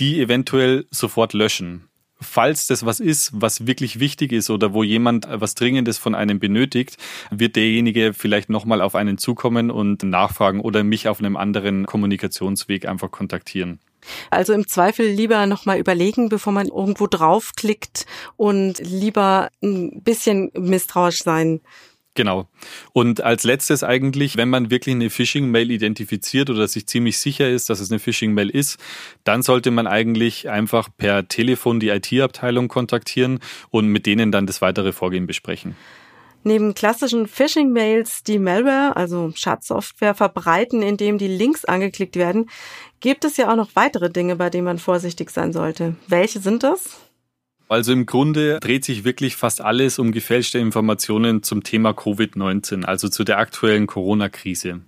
die 0.00 0.20
eventuell 0.20 0.86
sofort 0.90 1.34
löschen 1.34 1.88
falls 2.20 2.66
das 2.66 2.84
was 2.86 3.00
ist, 3.00 3.30
was 3.34 3.66
wirklich 3.66 4.00
wichtig 4.00 4.32
ist 4.32 4.50
oder 4.50 4.72
wo 4.72 4.82
jemand 4.82 5.26
was 5.30 5.54
Dringendes 5.54 5.98
von 5.98 6.14
einem 6.14 6.38
benötigt, 6.38 6.96
wird 7.30 7.56
derjenige 7.56 8.12
vielleicht 8.14 8.48
nochmal 8.48 8.80
auf 8.80 8.94
einen 8.94 9.18
zukommen 9.18 9.70
und 9.70 10.02
nachfragen 10.02 10.60
oder 10.60 10.84
mich 10.84 11.08
auf 11.08 11.18
einem 11.18 11.36
anderen 11.36 11.86
Kommunikationsweg 11.86 12.86
einfach 12.86 13.10
kontaktieren. 13.10 13.80
Also 14.30 14.52
im 14.52 14.66
Zweifel 14.68 15.06
lieber 15.06 15.46
nochmal 15.46 15.78
überlegen, 15.78 16.28
bevor 16.28 16.52
man 16.52 16.68
irgendwo 16.68 17.06
draufklickt 17.06 18.06
und 18.36 18.78
lieber 18.78 19.48
ein 19.62 20.02
bisschen 20.02 20.50
misstrauisch 20.56 21.22
sein. 21.22 21.60
Genau. 22.16 22.48
Und 22.92 23.20
als 23.20 23.44
letztes 23.44 23.84
eigentlich, 23.84 24.36
wenn 24.36 24.48
man 24.48 24.70
wirklich 24.70 24.94
eine 24.94 25.10
Phishing-Mail 25.10 25.70
identifiziert 25.70 26.50
oder 26.50 26.66
sich 26.66 26.86
ziemlich 26.88 27.18
sicher 27.18 27.48
ist, 27.48 27.70
dass 27.70 27.78
es 27.78 27.90
eine 27.92 28.00
Phishing-Mail 28.00 28.50
ist, 28.50 28.78
dann 29.22 29.42
sollte 29.42 29.70
man 29.70 29.86
eigentlich 29.86 30.48
einfach 30.48 30.88
per 30.96 31.28
Telefon 31.28 31.78
die 31.78 31.90
IT-Abteilung 31.90 32.68
kontaktieren 32.68 33.38
und 33.70 33.86
mit 33.88 34.06
denen 34.06 34.32
dann 34.32 34.46
das 34.46 34.62
weitere 34.62 34.92
Vorgehen 34.92 35.26
besprechen. 35.26 35.76
Neben 36.42 36.74
klassischen 36.74 37.26
Phishing-Mails, 37.26 38.22
die 38.22 38.38
Malware, 38.38 38.96
also 38.96 39.32
Schadsoftware, 39.34 40.14
verbreiten, 40.14 40.80
indem 40.80 41.18
die 41.18 41.26
Links 41.26 41.64
angeklickt 41.64 42.16
werden, 42.16 42.48
gibt 43.00 43.24
es 43.24 43.36
ja 43.36 43.50
auch 43.50 43.56
noch 43.56 43.70
weitere 43.74 44.10
Dinge, 44.10 44.36
bei 44.36 44.48
denen 44.48 44.64
man 44.64 44.78
vorsichtig 44.78 45.30
sein 45.30 45.52
sollte. 45.52 45.96
Welche 46.06 46.40
sind 46.40 46.62
das? 46.62 47.00
Also 47.68 47.92
im 47.92 48.06
Grunde 48.06 48.60
dreht 48.60 48.84
sich 48.84 49.04
wirklich 49.04 49.34
fast 49.34 49.60
alles 49.60 49.98
um 49.98 50.12
gefälschte 50.12 50.58
Informationen 50.58 51.42
zum 51.42 51.64
Thema 51.64 51.90
Covid-19, 51.90 52.84
also 52.84 53.08
zu 53.08 53.24
der 53.24 53.38
aktuellen 53.38 53.88
Corona-Krise. 53.88 54.82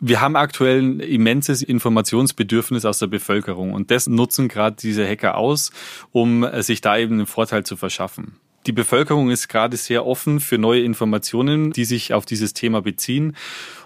Wir 0.00 0.20
haben 0.20 0.36
aktuell 0.36 0.82
ein 0.82 1.00
immenses 1.00 1.62
Informationsbedürfnis 1.62 2.84
aus 2.84 2.98
der 2.98 3.06
Bevölkerung 3.06 3.72
und 3.72 3.90
das 3.90 4.06
nutzen 4.06 4.48
gerade 4.48 4.76
diese 4.76 5.08
Hacker 5.08 5.38
aus, 5.38 5.70
um 6.12 6.46
sich 6.60 6.82
da 6.82 6.98
eben 6.98 7.14
einen 7.14 7.26
Vorteil 7.26 7.64
zu 7.64 7.76
verschaffen. 7.76 8.36
Die 8.66 8.72
Bevölkerung 8.72 9.30
ist 9.30 9.48
gerade 9.48 9.76
sehr 9.76 10.04
offen 10.04 10.40
für 10.40 10.58
neue 10.58 10.82
Informationen, 10.82 11.72
die 11.72 11.84
sich 11.84 12.12
auf 12.12 12.26
dieses 12.26 12.52
Thema 12.52 12.82
beziehen 12.82 13.36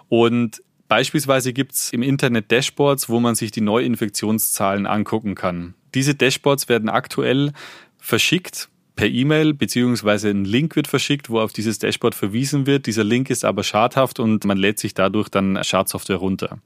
und 0.08 0.62
Beispielsweise 0.88 1.52
gibt's 1.52 1.92
im 1.92 2.02
Internet 2.02 2.50
Dashboards, 2.50 3.10
wo 3.10 3.20
man 3.20 3.34
sich 3.34 3.50
die 3.50 3.60
Neuinfektionszahlen 3.60 4.86
angucken 4.86 5.34
kann. 5.34 5.74
Diese 5.94 6.14
Dashboards 6.14 6.70
werden 6.70 6.88
aktuell 6.88 7.52
verschickt 7.98 8.68
per 8.98 9.08
E-Mail, 9.08 9.54
beziehungsweise 9.54 10.28
ein 10.28 10.44
Link 10.44 10.74
wird 10.74 10.88
verschickt, 10.88 11.30
wo 11.30 11.38
auf 11.38 11.52
dieses 11.52 11.78
Dashboard 11.78 12.16
verwiesen 12.16 12.66
wird. 12.66 12.86
Dieser 12.86 13.04
Link 13.04 13.30
ist 13.30 13.44
aber 13.44 13.62
schadhaft 13.62 14.18
und 14.18 14.44
man 14.44 14.58
lädt 14.58 14.80
sich 14.80 14.92
dadurch 14.92 15.28
dann 15.28 15.62
Schadsoftware 15.62 16.16
runter. 16.16 16.58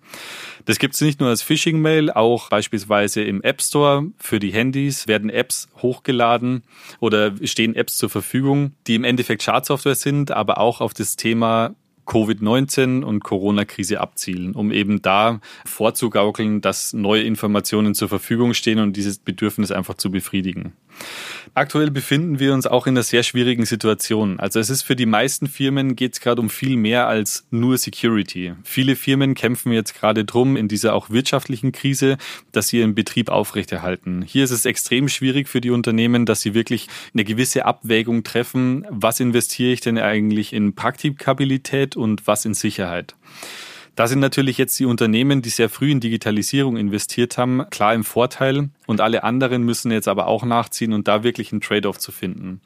Das 0.65 0.79
gibt 0.79 0.95
es 0.95 1.03
nicht 1.03 1.21
nur 1.21 1.29
als 1.29 1.43
Phishing-Mail, 1.43 2.11
auch 2.11 2.49
beispielsweise 2.49 3.23
im 3.23 3.43
App 3.43 3.61
Store 3.61 4.07
für 4.17 4.41
die 4.41 4.51
Handys 4.51 5.07
werden 5.07 5.29
Apps 5.29 5.69
hochgeladen 5.83 6.63
oder 7.01 7.35
stehen 7.45 7.77
Apps 7.77 7.99
zur 7.99 8.09
Verfügung, 8.09 8.73
die 8.87 8.95
im 8.95 9.05
Endeffekt 9.05 9.43
Schadsoftware 9.43 9.95
sind, 9.95 10.31
aber 10.31 10.57
auch 10.57 10.81
auf 10.81 10.95
das 10.95 11.17
Thema 11.17 11.75
Covid-19 12.07 13.03
und 13.03 13.23
Corona-Krise 13.23 14.01
abzielen, 14.01 14.55
um 14.55 14.73
eben 14.73 15.03
da 15.03 15.41
vorzugaukeln, 15.65 16.61
dass 16.61 16.93
neue 16.93 17.23
Informationen 17.23 17.95
zur 17.95 18.09
Verfügung 18.09 18.55
stehen 18.55 18.79
und 18.79 18.97
dieses 18.97 19.19
Bedürfnis 19.19 19.71
einfach 19.71 19.95
zu 19.95 20.11
befriedigen. 20.11 20.73
Aktuell 21.55 21.91
befinden 21.91 22.39
wir 22.39 22.55
uns 22.55 22.67
auch 22.67 22.87
in 22.87 22.95
einer 22.95 23.03
sehr 23.03 23.23
schwierigen 23.23 23.67
Situation. 23.67 24.41
Also 24.41 24.59
es 24.59 24.71
ist 24.71 24.83
für 24.83 24.97
die 24.97 25.05
meisten 25.05 25.47
Firmen 25.47 25.97
geht 25.97 26.15
es 26.15 26.21
gerade 26.21 26.41
um 26.41 26.49
viel 26.49 26.79
mehr 26.79 27.09
als 27.09 27.47
nur 27.51 27.77
Security. 27.77 28.55
Viele 28.65 28.97
Firmen 28.97 29.35
kämpfen 29.35 29.71
jetzt 29.71 29.95
gerade 29.95 30.25
drum 30.25 30.57
in 30.57 30.69
dieser 30.69 30.95
auch 30.95 31.11
wirtschaftlichen 31.11 31.73
Krise, 31.73 32.17
dass 32.53 32.69
sie 32.69 32.79
ihren 32.79 32.95
Betrieb 32.95 33.29
aufrechterhalten. 33.29 34.23
Hier 34.23 34.45
ist 34.45 34.51
es 34.51 34.65
extrem 34.65 35.09
schwierig 35.09 35.47
für 35.47 35.61
die 35.61 35.71
Unternehmen, 35.71 36.25
dass 36.25 36.41
sie 36.41 36.55
wirklich 36.55 36.89
eine 37.13 37.25
gewisse 37.25 37.67
Abwägung 37.67 38.23
treffen. 38.23 38.87
Was 38.89 39.21
investiere 39.21 39.73
ich 39.73 39.83
denn 39.83 39.99
eigentlich 39.99 40.55
in 40.55 40.75
Praktikabilität 40.75 41.97
und 41.97 42.27
was 42.27 42.47
in 42.47 42.55
Sicherheit? 42.55 43.15
Da 43.95 44.07
sind 44.07 44.21
natürlich 44.21 44.57
jetzt 44.57 44.79
die 44.81 44.87
Unternehmen, 44.87 45.43
die 45.43 45.51
sehr 45.51 45.69
früh 45.69 45.91
in 45.91 46.01
Digitalisierung 46.01 46.79
investiert 46.79 47.37
haben, 47.37 47.69
klar 47.69 47.95
im 47.95 48.05
Vorteil 48.05 48.71
und 48.87 49.03
alle 49.03 49.23
anderen 49.23 49.65
müssen 49.65 49.91
jetzt 49.91 50.09
aber 50.09 50.29
auch 50.29 50.45
nachziehen 50.45 50.95
und 50.95 51.09
da 51.09 51.23
wirklich 51.23 51.53
einen 51.53 51.61
Trade-off 51.61 51.99
zu 51.99 52.11
finden. 52.11 52.63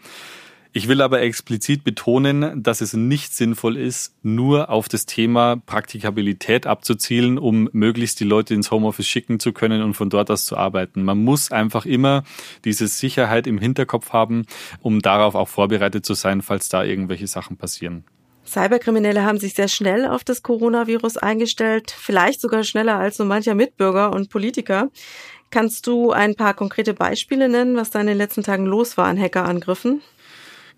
Ich 0.77 0.89
will 0.89 1.01
aber 1.01 1.23
explizit 1.23 1.85
betonen, 1.85 2.63
dass 2.63 2.83
es 2.83 2.93
nicht 2.93 3.35
sinnvoll 3.35 3.79
ist, 3.79 4.15
nur 4.23 4.69
auf 4.69 4.89
das 4.89 5.07
Thema 5.07 5.57
Praktikabilität 5.57 6.67
abzuzielen, 6.67 7.39
um 7.39 7.71
möglichst 7.73 8.21
die 8.21 8.25
Leute 8.25 8.53
ins 8.53 8.71
Homeoffice 8.71 9.09
schicken 9.09 9.41
zu 9.41 9.55
können 9.55 9.83
und 9.83 9.95
von 9.95 10.11
dort 10.11 10.31
aus 10.31 10.45
zu 10.45 10.55
arbeiten. 10.57 11.03
Man 11.03 11.25
muss 11.25 11.51
einfach 11.51 11.87
immer 11.87 12.25
diese 12.67 12.89
Sicherheit 12.89 13.47
im 13.47 13.57
Hinterkopf 13.57 14.13
haben, 14.13 14.45
um 14.81 15.01
darauf 15.01 15.35
auch 15.35 15.49
vorbereitet 15.49 16.05
zu 16.05 16.13
sein, 16.13 16.43
falls 16.43 16.69
da 16.69 16.85
irgendwelche 16.85 17.27
Sachen 17.27 17.57
passieren. 17.57 18.05
Cyberkriminelle 18.47 19.25
haben 19.25 19.39
sich 19.39 19.55
sehr 19.55 19.69
schnell 19.69 20.07
auf 20.07 20.25
das 20.25 20.43
Coronavirus 20.43 21.17
eingestellt, 21.19 21.91
vielleicht 21.91 22.41
sogar 22.41 22.65
schneller 22.65 22.97
als 22.97 23.17
so 23.17 23.25
mancher 23.25 23.55
Mitbürger 23.55 24.13
und 24.13 24.31
Politiker. 24.31 24.91
Kannst 25.51 25.87
du 25.87 26.11
ein 26.13 26.35
paar 26.35 26.55
konkrete 26.55 26.95
Beispiele 26.95 27.49
nennen, 27.49 27.77
was 27.77 27.91
da 27.91 28.01
in 28.01 28.07
den 28.09 28.19
letzten 28.19 28.43
Tagen 28.43 28.67
los 28.67 28.97
war 28.97 29.07
an 29.07 29.21
Hackerangriffen? 29.21 30.03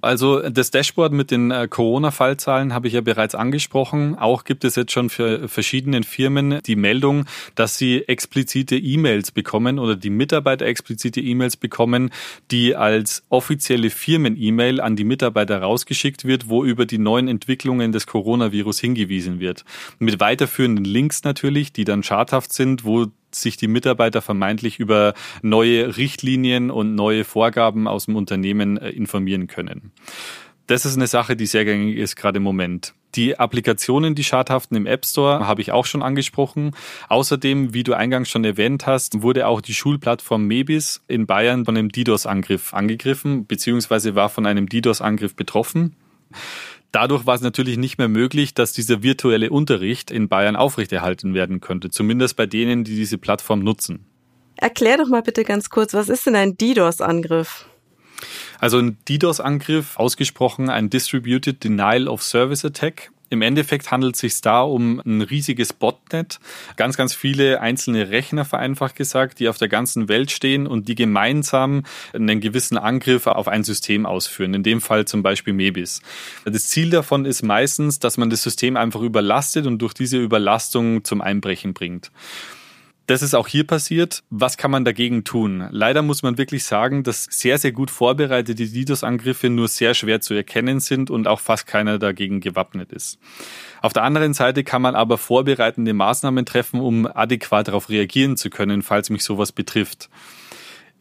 Also 0.00 0.48
das 0.48 0.70
Dashboard 0.70 1.12
mit 1.12 1.32
den 1.32 1.50
äh, 1.50 1.66
Corona-Fallzahlen 1.68 2.72
habe 2.72 2.86
ich 2.86 2.94
ja 2.94 3.00
bereits 3.00 3.34
angesprochen. 3.34 4.16
Auch 4.16 4.44
gibt 4.44 4.64
es 4.64 4.76
jetzt 4.76 4.92
schon 4.92 5.10
für 5.10 5.48
verschiedene 5.48 6.04
Firmen 6.04 6.60
die 6.64 6.76
Meldung, 6.76 7.24
dass 7.56 7.78
sie 7.78 8.06
explizite 8.06 8.76
E-Mails 8.76 9.32
bekommen 9.32 9.80
oder 9.80 9.96
die 9.96 10.10
Mitarbeiter 10.10 10.66
explizite 10.66 11.20
E-Mails 11.20 11.56
bekommen, 11.56 12.10
die 12.52 12.76
als 12.76 13.24
offizielle 13.28 13.90
Firmen-E-Mail 13.90 14.80
an 14.80 14.94
die 14.94 15.04
Mitarbeiter 15.04 15.60
rausgeschickt 15.60 16.24
wird, 16.24 16.48
wo 16.48 16.64
über 16.64 16.86
die 16.86 16.98
neuen 16.98 17.26
Entwicklungen 17.26 17.90
des 17.90 18.06
Coronavirus 18.06 18.78
hingewiesen 18.78 19.40
wird. 19.40 19.64
Mit 19.98 20.20
weiterführenden 20.20 20.84
Links 20.84 21.24
natürlich, 21.24 21.72
die 21.72 21.84
dann 21.84 22.04
schadhaft 22.04 22.52
sind, 22.52 22.84
wo 22.84 23.06
sich 23.32 23.56
die 23.56 23.68
Mitarbeiter 23.68 24.22
vermeintlich 24.22 24.78
über 24.78 25.14
neue 25.42 25.96
Richtlinien 25.96 26.70
und 26.70 26.94
neue 26.94 27.24
Vorgaben 27.24 27.88
aus 27.88 28.06
dem 28.06 28.16
Unternehmen 28.16 28.76
äh, 28.76 28.90
informieren 28.90 29.46
können. 29.46 29.92
Das 30.68 30.84
ist 30.84 30.96
eine 30.96 31.06
Sache, 31.06 31.34
die 31.34 31.46
sehr 31.46 31.64
gängig 31.64 31.96
ist, 31.96 32.14
gerade 32.14 32.36
im 32.36 32.42
Moment. 32.42 32.92
Die 33.14 33.38
Applikationen, 33.38 34.14
die 34.14 34.22
schadhaften 34.22 34.76
im 34.76 34.84
App 34.84 35.06
Store, 35.06 35.46
habe 35.46 35.62
ich 35.62 35.72
auch 35.72 35.86
schon 35.86 36.02
angesprochen. 36.02 36.72
Außerdem, 37.08 37.72
wie 37.72 37.84
du 37.84 37.94
eingangs 37.94 38.28
schon 38.28 38.44
erwähnt 38.44 38.86
hast, 38.86 39.22
wurde 39.22 39.46
auch 39.46 39.62
die 39.62 39.72
Schulplattform 39.72 40.44
Mebis 40.44 41.02
in 41.08 41.26
Bayern 41.26 41.64
von 41.64 41.74
einem 41.74 41.90
DDoS-Angriff 41.90 42.74
angegriffen, 42.74 43.46
beziehungsweise 43.46 44.14
war 44.14 44.28
von 44.28 44.44
einem 44.44 44.68
DDoS-Angriff 44.68 45.34
betroffen. 45.34 45.96
Dadurch 46.92 47.26
war 47.26 47.34
es 47.34 47.42
natürlich 47.42 47.76
nicht 47.76 47.98
mehr 47.98 48.08
möglich, 48.08 48.54
dass 48.54 48.72
dieser 48.72 49.02
virtuelle 49.02 49.50
Unterricht 49.50 50.10
in 50.10 50.28
Bayern 50.28 50.56
aufrechterhalten 50.56 51.34
werden 51.34 51.60
könnte, 51.60 51.90
zumindest 51.90 52.36
bei 52.36 52.46
denen, 52.46 52.84
die 52.84 52.96
diese 52.96 53.18
Plattform 53.18 53.60
nutzen. 53.60 54.06
Erklär 54.56 54.96
doch 54.96 55.08
mal 55.08 55.22
bitte 55.22 55.44
ganz 55.44 55.70
kurz, 55.70 55.94
was 55.94 56.08
ist 56.08 56.26
denn 56.26 56.34
ein 56.34 56.56
DDoS-Angriff? 56.56 57.66
Also 58.58 58.78
ein 58.78 58.98
DDoS-Angriff, 59.08 59.98
ausgesprochen 59.98 60.68
ein 60.70 60.90
Distributed 60.90 61.62
Denial 61.62 62.08
of 62.08 62.22
Service 62.22 62.64
Attack, 62.64 63.12
im 63.30 63.42
Endeffekt 63.42 63.90
handelt 63.90 64.14
es 64.14 64.20
sich 64.20 64.40
da 64.40 64.62
um 64.62 65.00
ein 65.04 65.20
riesiges 65.20 65.72
Botnet, 65.72 66.40
ganz, 66.76 66.96
ganz 66.96 67.14
viele 67.14 67.60
einzelne 67.60 68.10
Rechner 68.10 68.44
vereinfacht 68.44 68.96
gesagt, 68.96 69.38
die 69.38 69.48
auf 69.48 69.58
der 69.58 69.68
ganzen 69.68 70.08
Welt 70.08 70.30
stehen 70.30 70.66
und 70.66 70.88
die 70.88 70.94
gemeinsam 70.94 71.84
einen 72.12 72.40
gewissen 72.40 72.78
Angriff 72.78 73.26
auf 73.26 73.48
ein 73.48 73.64
System 73.64 74.06
ausführen, 74.06 74.54
in 74.54 74.62
dem 74.62 74.80
Fall 74.80 75.04
zum 75.04 75.22
Beispiel 75.22 75.52
Mebis. 75.52 76.00
Das 76.44 76.68
Ziel 76.68 76.90
davon 76.90 77.24
ist 77.24 77.42
meistens, 77.42 77.98
dass 77.98 78.16
man 78.16 78.30
das 78.30 78.42
System 78.42 78.76
einfach 78.76 79.00
überlastet 79.00 79.66
und 79.66 79.78
durch 79.78 79.94
diese 79.94 80.18
Überlastung 80.18 81.04
zum 81.04 81.20
Einbrechen 81.20 81.74
bringt. 81.74 82.10
Das 83.08 83.22
ist 83.22 83.34
auch 83.34 83.48
hier 83.48 83.66
passiert. 83.66 84.22
Was 84.28 84.58
kann 84.58 84.70
man 84.70 84.84
dagegen 84.84 85.24
tun? 85.24 85.66
Leider 85.70 86.02
muss 86.02 86.22
man 86.22 86.36
wirklich 86.36 86.64
sagen, 86.64 87.04
dass 87.04 87.24
sehr, 87.30 87.56
sehr 87.56 87.72
gut 87.72 87.90
vorbereitete 87.90 88.66
DDoS-Angriffe 88.66 89.48
nur 89.48 89.68
sehr 89.68 89.94
schwer 89.94 90.20
zu 90.20 90.34
erkennen 90.34 90.78
sind 90.78 91.08
und 91.10 91.26
auch 91.26 91.40
fast 91.40 91.66
keiner 91.66 91.98
dagegen 91.98 92.40
gewappnet 92.40 92.92
ist. 92.92 93.18
Auf 93.80 93.94
der 93.94 94.02
anderen 94.02 94.34
Seite 94.34 94.62
kann 94.62 94.82
man 94.82 94.94
aber 94.94 95.16
vorbereitende 95.16 95.94
Maßnahmen 95.94 96.44
treffen, 96.44 96.80
um 96.80 97.06
adäquat 97.06 97.68
darauf 97.68 97.88
reagieren 97.88 98.36
zu 98.36 98.50
können, 98.50 98.82
falls 98.82 99.08
mich 99.08 99.24
sowas 99.24 99.52
betrifft. 99.52 100.10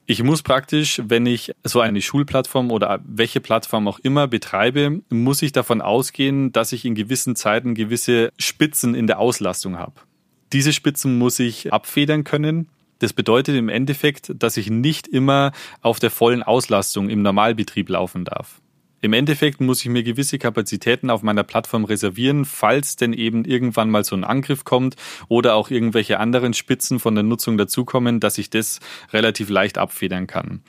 Ich 0.05 0.23
muss 0.23 0.43
praktisch, 0.43 1.01
wenn 1.05 1.25
ich 1.25 1.51
so 1.65 1.81
eine 1.81 2.01
Schulplattform 2.01 2.71
oder 2.71 3.01
welche 3.05 3.41
Plattform 3.41 3.85
auch 3.89 3.99
immer 3.99 4.29
betreibe, 4.29 5.01
muss 5.09 5.41
ich 5.41 5.51
davon 5.51 5.81
ausgehen, 5.81 6.53
dass 6.53 6.71
ich 6.71 6.85
in 6.85 6.95
gewissen 6.95 7.35
Zeiten 7.35 7.75
gewisse 7.75 8.31
Spitzen 8.37 8.95
in 8.95 9.07
der 9.07 9.19
Auslastung 9.19 9.77
habe. 9.77 10.06
Diese 10.53 10.73
Spitzen 10.73 11.17
muss 11.17 11.39
ich 11.39 11.73
abfedern 11.73 12.23
können. 12.23 12.69
Das 12.99 13.13
bedeutet 13.13 13.55
im 13.55 13.69
Endeffekt, 13.69 14.33
dass 14.35 14.57
ich 14.57 14.69
nicht 14.69 15.07
immer 15.07 15.51
auf 15.81 15.99
der 15.99 16.09
vollen 16.09 16.41
Auslastung 16.41 17.09
im 17.09 17.21
Normalbetrieb 17.21 17.89
laufen 17.89 18.25
darf. 18.25 18.59
Im 18.99 19.13
Endeffekt 19.13 19.61
muss 19.61 19.81
ich 19.81 19.89
mir 19.89 20.01
gewisse 20.01 20.39
Kapazitäten 20.39 21.11
auf 21.11 21.21
meiner 21.21 21.43
Plattform 21.43 21.85
reservieren, 21.85 22.45
falls 22.45 22.95
denn 22.95 23.13
eben 23.13 23.45
irgendwann 23.45 23.91
mal 23.91 24.03
so 24.03 24.15
ein 24.15 24.23
Angriff 24.23 24.63
kommt 24.63 24.95
oder 25.27 25.53
auch 25.53 25.69
irgendwelche 25.69 26.19
anderen 26.19 26.55
Spitzen 26.55 26.99
von 26.99 27.13
der 27.13 27.23
Nutzung 27.23 27.59
dazukommen, 27.59 28.19
dass 28.19 28.39
ich 28.39 28.49
das 28.49 28.79
relativ 29.13 29.49
leicht 29.49 29.77
abfedern 29.77 30.25
kann. 30.25 30.61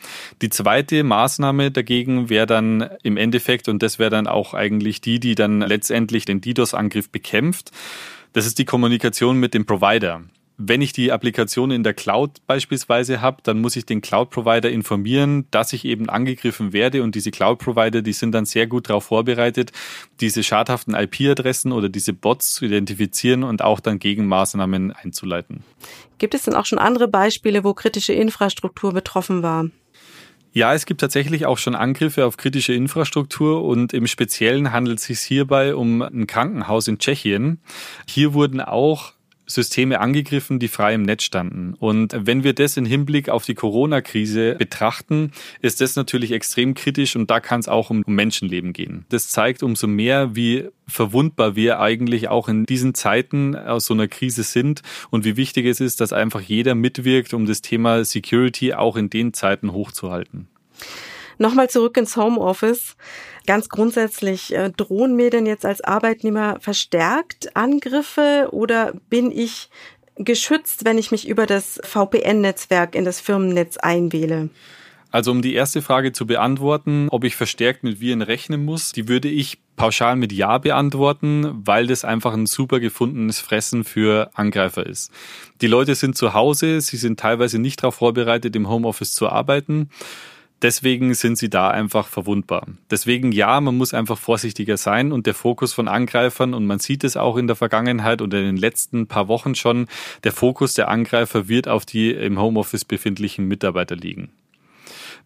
Die 0.43 0.51
zweite 0.51 1.05
Maßnahme 1.05 1.71
dagegen 1.71 2.29
wäre 2.29 2.47
dann 2.47 2.91
im 3.03 3.17
Endeffekt, 3.17 3.67
und 3.67 3.83
das 3.83 3.99
wäre 3.99 4.11
dann 4.11 4.27
auch 4.27 4.53
eigentlich 4.53 5.01
die, 5.01 5.21
die 5.21 5.35
dann 5.35 5.63
letztendlich 5.63 6.27
den 6.27 6.43
DDoS-Angriff 6.43 7.09
bekämpft, 7.09 7.71
das 8.33 8.47
ist 8.47 8.59
die 8.59 8.65
Kommunikation 8.65 9.39
mit 9.39 9.55
dem 9.55 9.67
Provider. 9.67 10.23
Wenn 10.61 10.83
ich 10.83 10.93
die 10.93 11.13
Applikation 11.13 11.71
in 11.71 11.85
der 11.85 11.95
Cloud 11.95 12.45
beispielsweise 12.49 13.21
habe, 13.21 13.39
dann 13.45 13.61
muss 13.61 13.77
ich 13.77 13.87
den 13.87 14.01
Cloud-Provider 14.01 14.69
informieren, 14.69 15.47
dass 15.53 15.73
ich 15.73 15.85
eben 15.85 16.09
angegriffen 16.09 16.73
werde 16.73 17.05
und 17.05 17.15
diese 17.15 17.31
Cloud-Provider, 17.31 18.03
die 18.03 18.13
sind 18.13 18.33
dann 18.33 18.45
sehr 18.45 18.67
gut 18.67 18.89
darauf 18.89 19.05
vorbereitet, 19.05 19.71
diese 20.21 20.43
schadhaften 20.43 20.95
IP-Adressen 20.95 21.71
oder 21.71 21.89
diese 21.89 22.13
Bots 22.13 22.55
zu 22.55 22.65
identifizieren 22.65 23.45
und 23.45 23.63
auch 23.63 23.79
dann 23.79 24.01
Gegenmaßnahmen 24.01 24.91
einzuleiten. 24.91 25.63
Gibt 26.19 26.35
es 26.35 26.43
denn 26.43 26.55
auch 26.55 26.67
schon 26.67 26.81
andere 26.81 27.07
Beispiele, 27.07 27.63
wo 27.63 27.73
kritische 27.73 28.13
Infrastruktur 28.13 28.93
betroffen 28.93 29.45
war? 29.45 29.67
Ja, 30.59 30.75
es 30.75 30.87
gibt 30.87 31.01
tatsächlich 31.01 31.47
auch 31.47 31.57
schon 31.57 31.77
Angriffe 31.77 32.27
auf 32.27 32.37
kritische 32.37 32.73
Infrastruktur 32.73 33.63
und 33.63 33.93
im 33.93 34.09
Speziellen 34.09 34.73
handelt 34.73 34.99
es 34.99 35.05
sich 35.05 35.21
hierbei 35.21 35.73
um 35.77 36.03
ein 36.03 36.27
Krankenhaus 36.27 36.89
in 36.89 36.99
Tschechien. 36.99 37.61
Hier 38.09 38.35
wurden 38.35 38.61
auch 38.61 39.13
Systeme 39.49 40.01
angegriffen, 40.01 40.59
die 40.59 40.69
frei 40.69 40.95
im 40.95 41.03
Netz 41.03 41.25
standen. 41.25 41.75
Und 41.75 42.15
wenn 42.17 42.45
wir 42.45 42.53
das 42.53 42.77
in 42.77 42.85
Hinblick 42.85 43.31
auf 43.31 43.45
die 43.45 43.55
Corona-Krise 43.55 44.55
betrachten, 44.57 45.33
ist 45.61 45.81
das 45.81 45.97
natürlich 45.97 46.33
extrem 46.33 46.75
kritisch 46.75 47.17
und 47.17 47.31
da 47.31 47.41
kann 47.41 47.61
es 47.61 47.69
auch 47.69 47.91
um 47.91 48.05
Menschenleben 48.07 48.73
gehen. 48.73 49.07
Das 49.09 49.31
zeigt 49.31 49.63
umso 49.63 49.87
mehr, 49.87 50.37
wie 50.37 50.69
verwundbar 50.87 51.57
wir 51.57 51.81
eigentlich 51.81 52.29
auch 52.29 52.49
in 52.49 52.67
diesen 52.67 52.95
Zeiten 52.95 53.57
aus 53.57 53.87
so 53.87 53.95
einer 53.95 54.07
Krise 54.09 54.43
sind 54.43 54.83
und 55.11 55.25
wie 55.25 55.37
wichtig 55.37 55.67
es 55.67 55.81
ist, 55.81 56.01
dass 56.01 56.13
einfach 56.13 56.41
jeder 56.41 56.75
mitwirkt, 56.75 57.33
um 57.33 57.47
das 57.47 57.63
Thema 57.63 58.05
Security 58.05 58.75
auch 58.75 58.97
in 58.97 59.11
den 59.11 59.33
Zeiten 59.33 59.73
hochzuhalten. 59.73 60.49
Nochmal 61.39 61.71
zurück 61.71 61.97
ins 61.97 62.17
Homeoffice. 62.17 62.97
Ganz 63.49 63.71
grundsätzlich, 63.71 64.55
äh, 64.55 64.71
drohen 64.77 65.17
mir 65.17 65.31
denn 65.31 65.47
jetzt 65.47 65.65
als 65.65 65.81
Arbeitnehmer 65.81 66.59
verstärkt 66.61 67.57
Angriffe 67.57 68.51
oder 68.53 68.93
bin 69.09 69.31
ich 69.31 69.71
geschützt, 70.17 70.85
wenn 70.85 70.99
ich 70.99 71.13
mich 71.13 71.27
über 71.27 71.47
das 71.47 71.81
VPN-Netzwerk 71.83 72.95
in 72.95 73.07
das 73.07 73.23
Firmennetz 73.23 73.79
einwähle? 73.79 74.51
Also 75.11 75.31
um 75.31 75.41
die 75.41 75.55
erste 75.55 75.81
Frage 75.81 76.13
zu 76.13 76.27
beantworten, 76.27 77.09
ob 77.11 77.25
ich 77.25 77.37
verstärkt 77.37 77.85
mit 77.85 78.01
Viren 78.01 78.21
rechnen 78.21 78.67
muss, 78.67 78.93
die 78.93 79.09
würde 79.09 79.29
ich 79.29 79.57
pauschal 79.77 80.17
mit 80.17 80.31
Ja 80.31 80.59
beantworten, 80.59 81.51
weil 81.65 81.87
das 81.87 82.05
einfach 82.05 82.35
ein 82.35 82.45
super 82.45 82.81
gefundenes 82.81 83.41
Fressen 83.41 83.85
für 83.85 84.31
Angreifer 84.35 84.85
ist. 84.85 85.11
Die 85.63 85.69
Leute 85.69 85.95
sind 85.95 86.19
zu 86.19 86.35
Hause, 86.35 86.83
sie 86.83 86.99
sind 86.99 87.19
teilweise 87.19 87.59
nicht 87.59 87.83
darauf 87.83 87.95
vorbereitet, 87.95 88.55
im 88.55 88.69
Homeoffice 88.69 89.15
zu 89.15 89.27
arbeiten. 89.27 89.89
Deswegen 90.61 91.15
sind 91.15 91.39
sie 91.39 91.51
da 91.51 91.71
einfach 91.71 92.09
verwundbar. 92.09 92.67
Deswegen 92.91 93.31
ja, 93.31 93.61
man 93.61 93.77
muss 93.77 93.95
einfach 93.95 94.19
vorsichtiger 94.19 94.77
sein 94.77 95.13
und 95.13 95.27
der 95.27 95.35
Fokus 95.35 95.73
von 95.73 95.87
Angreifern, 95.87 96.53
und 96.53 96.67
man 96.67 96.81
sieht 96.81 97.05
es 97.05 97.17
auch 97.17 97.37
in 97.37 97.47
der 97.47 97.55
Vergangenheit 97.55 98.21
und 98.21 98.35
in 98.35 98.45
den 98.45 98.57
letzten 98.57 99.07
paar 99.07 99.29
Wochen 99.29 99.55
schon, 99.55 99.87
der 100.25 100.33
Fokus 100.33 100.75
der 100.75 100.89
Angreifer 100.89 101.49
wird 101.49 101.69
auf 101.69 101.87
die 101.87 102.11
im 102.11 102.41
Homeoffice 102.41 102.85
befindlichen 102.85 103.47
Mitarbeiter 103.47 103.95
liegen. 103.95 104.31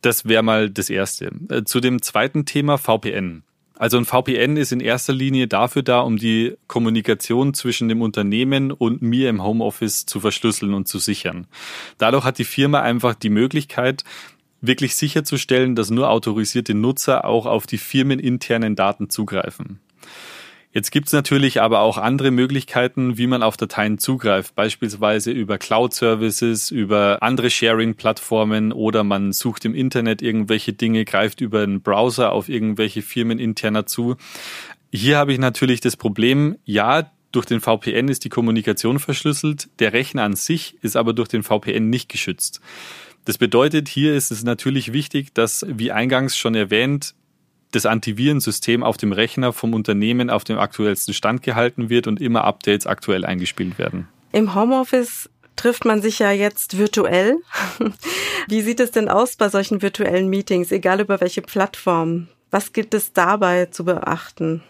Das 0.02 0.26
wäre 0.26 0.42
mal 0.42 0.68
das 0.68 0.90
Erste. 0.90 1.30
Äh, 1.48 1.64
zu 1.64 1.80
dem 1.80 2.02
zweiten 2.02 2.44
Thema 2.44 2.76
VPN. 2.76 3.42
Also 3.78 3.96
ein 3.96 4.04
VPN 4.04 4.56
ist 4.56 4.70
in 4.70 4.80
erster 4.80 5.12
Linie 5.12 5.48
dafür 5.48 5.82
da, 5.82 6.00
um 6.00 6.16
die 6.16 6.56
Kommunikation 6.68 7.54
zwischen 7.54 7.88
dem 7.88 8.02
Unternehmen 8.02 8.70
und 8.70 9.02
mir 9.02 9.30
im 9.30 9.42
Homeoffice 9.42 10.06
zu 10.06 10.20
verschlüsseln 10.20 10.74
und 10.74 10.86
zu 10.86 10.98
sichern. 10.98 11.46
Dadurch 11.98 12.24
hat 12.24 12.38
die 12.38 12.44
Firma 12.44 12.80
einfach 12.80 13.14
die 13.14 13.30
Möglichkeit, 13.30 14.04
wirklich 14.62 14.95
sicherzustellen, 14.97 15.75
dass 15.75 15.90
nur 15.90 16.09
autorisierte 16.09 16.73
Nutzer 16.73 17.26
auch 17.26 17.45
auf 17.47 17.66
die 17.66 17.78
firmeninternen 17.78 18.76
Daten 18.76 19.11
zugreifen. 19.11 19.81
Jetzt 20.75 20.90
gibt's 20.90 21.12
natürlich 21.12 21.61
aber 21.61 21.81
auch 21.81 21.99
andere 21.99 22.31
Möglichkeiten, 22.31 23.19
wie 23.19 23.26
man 23.26 23.42
auf 23.42 23.59
Dateien 23.59 23.99
zugreift, 23.99 24.54
beispielsweise 24.54 25.31
über 25.31 25.59
Cloud-Services, 25.59 26.71
über 26.71 27.19
andere 27.21 27.50
Sharing-Plattformen 27.50 28.73
oder 28.73 29.04
man 29.04 29.33
sucht 29.33 29.66
im 29.66 29.75
Internet 29.75 30.23
irgendwelche 30.23 30.72
Dinge, 30.72 31.05
greift 31.05 31.42
über 31.42 31.61
einen 31.61 31.83
Browser 31.83 32.33
auf 32.33 32.48
irgendwelche 32.48 33.03
firmeninterner 33.03 33.85
zu. 33.85 34.16
Hier 34.90 35.18
habe 35.18 35.35
ich 35.35 35.38
natürlich 35.38 35.83
das 35.83 35.98
Problem, 35.98 36.57
ja, 36.64 37.11
durch 37.33 37.44
den 37.46 37.61
VPN 37.61 38.09
ist 38.09 38.25
die 38.25 38.29
Kommunikation 38.31 38.98
verschlüsselt, 38.98 39.68
der 39.79 39.92
Rechner 39.92 40.22
an 40.22 40.37
sich 40.37 40.77
ist 40.83 40.96
aber 40.96 41.12
durch 41.12 41.29
den 41.29 41.42
VPN 41.42 41.90
nicht 41.90 42.09
geschützt. 42.09 42.61
Das 43.24 43.38
bedeutet, 43.38 43.88
hier 43.88 44.14
ist 44.14 44.30
es 44.30 44.42
natürlich 44.42 44.92
wichtig, 44.92 45.32
dass, 45.35 45.64
wie 45.68 45.92
eingangs 45.92 46.37
schon 46.37 46.54
erwähnt, 46.54 47.14
das 47.70 47.87
Antivirensystem 47.87 48.82
auf 48.82 48.96
dem 48.96 49.12
Rechner 49.12 49.52
vom 49.52 49.74
Unternehmen 49.74 50.30
auf 50.30 50.44
dem 50.44 50.58
aktuellsten 50.58 51.14
Stand 51.14 51.42
gehalten 51.42 51.88
wird 51.88 52.06
und 52.06 52.20
immer 52.20 52.44
Updates 52.44 52.87
aktuell 52.87 53.24
eingespielt 53.24 53.78
werden. 53.78 54.08
Im 54.32 54.54
Homeoffice 54.54 55.30
trifft 55.56 55.85
man 55.85 56.02
sich 56.02 56.18
ja 56.18 56.32
jetzt 56.32 56.78
virtuell. 56.78 57.37
Wie 58.48 58.61
sieht 58.62 58.80
es 58.80 58.90
denn 58.90 59.08
aus 59.08 59.37
bei 59.37 59.48
solchen 59.48 59.82
virtuellen 59.82 60.28
Meetings, 60.28 60.72
egal 60.72 61.00
über 61.00 61.20
welche 61.20 61.42
Plattform? 61.42 62.28
Was 62.50 62.72
gibt 62.72 62.92
es 62.94 63.12
dabei 63.12 63.66
zu 63.66 63.85
beachten? 63.85 64.62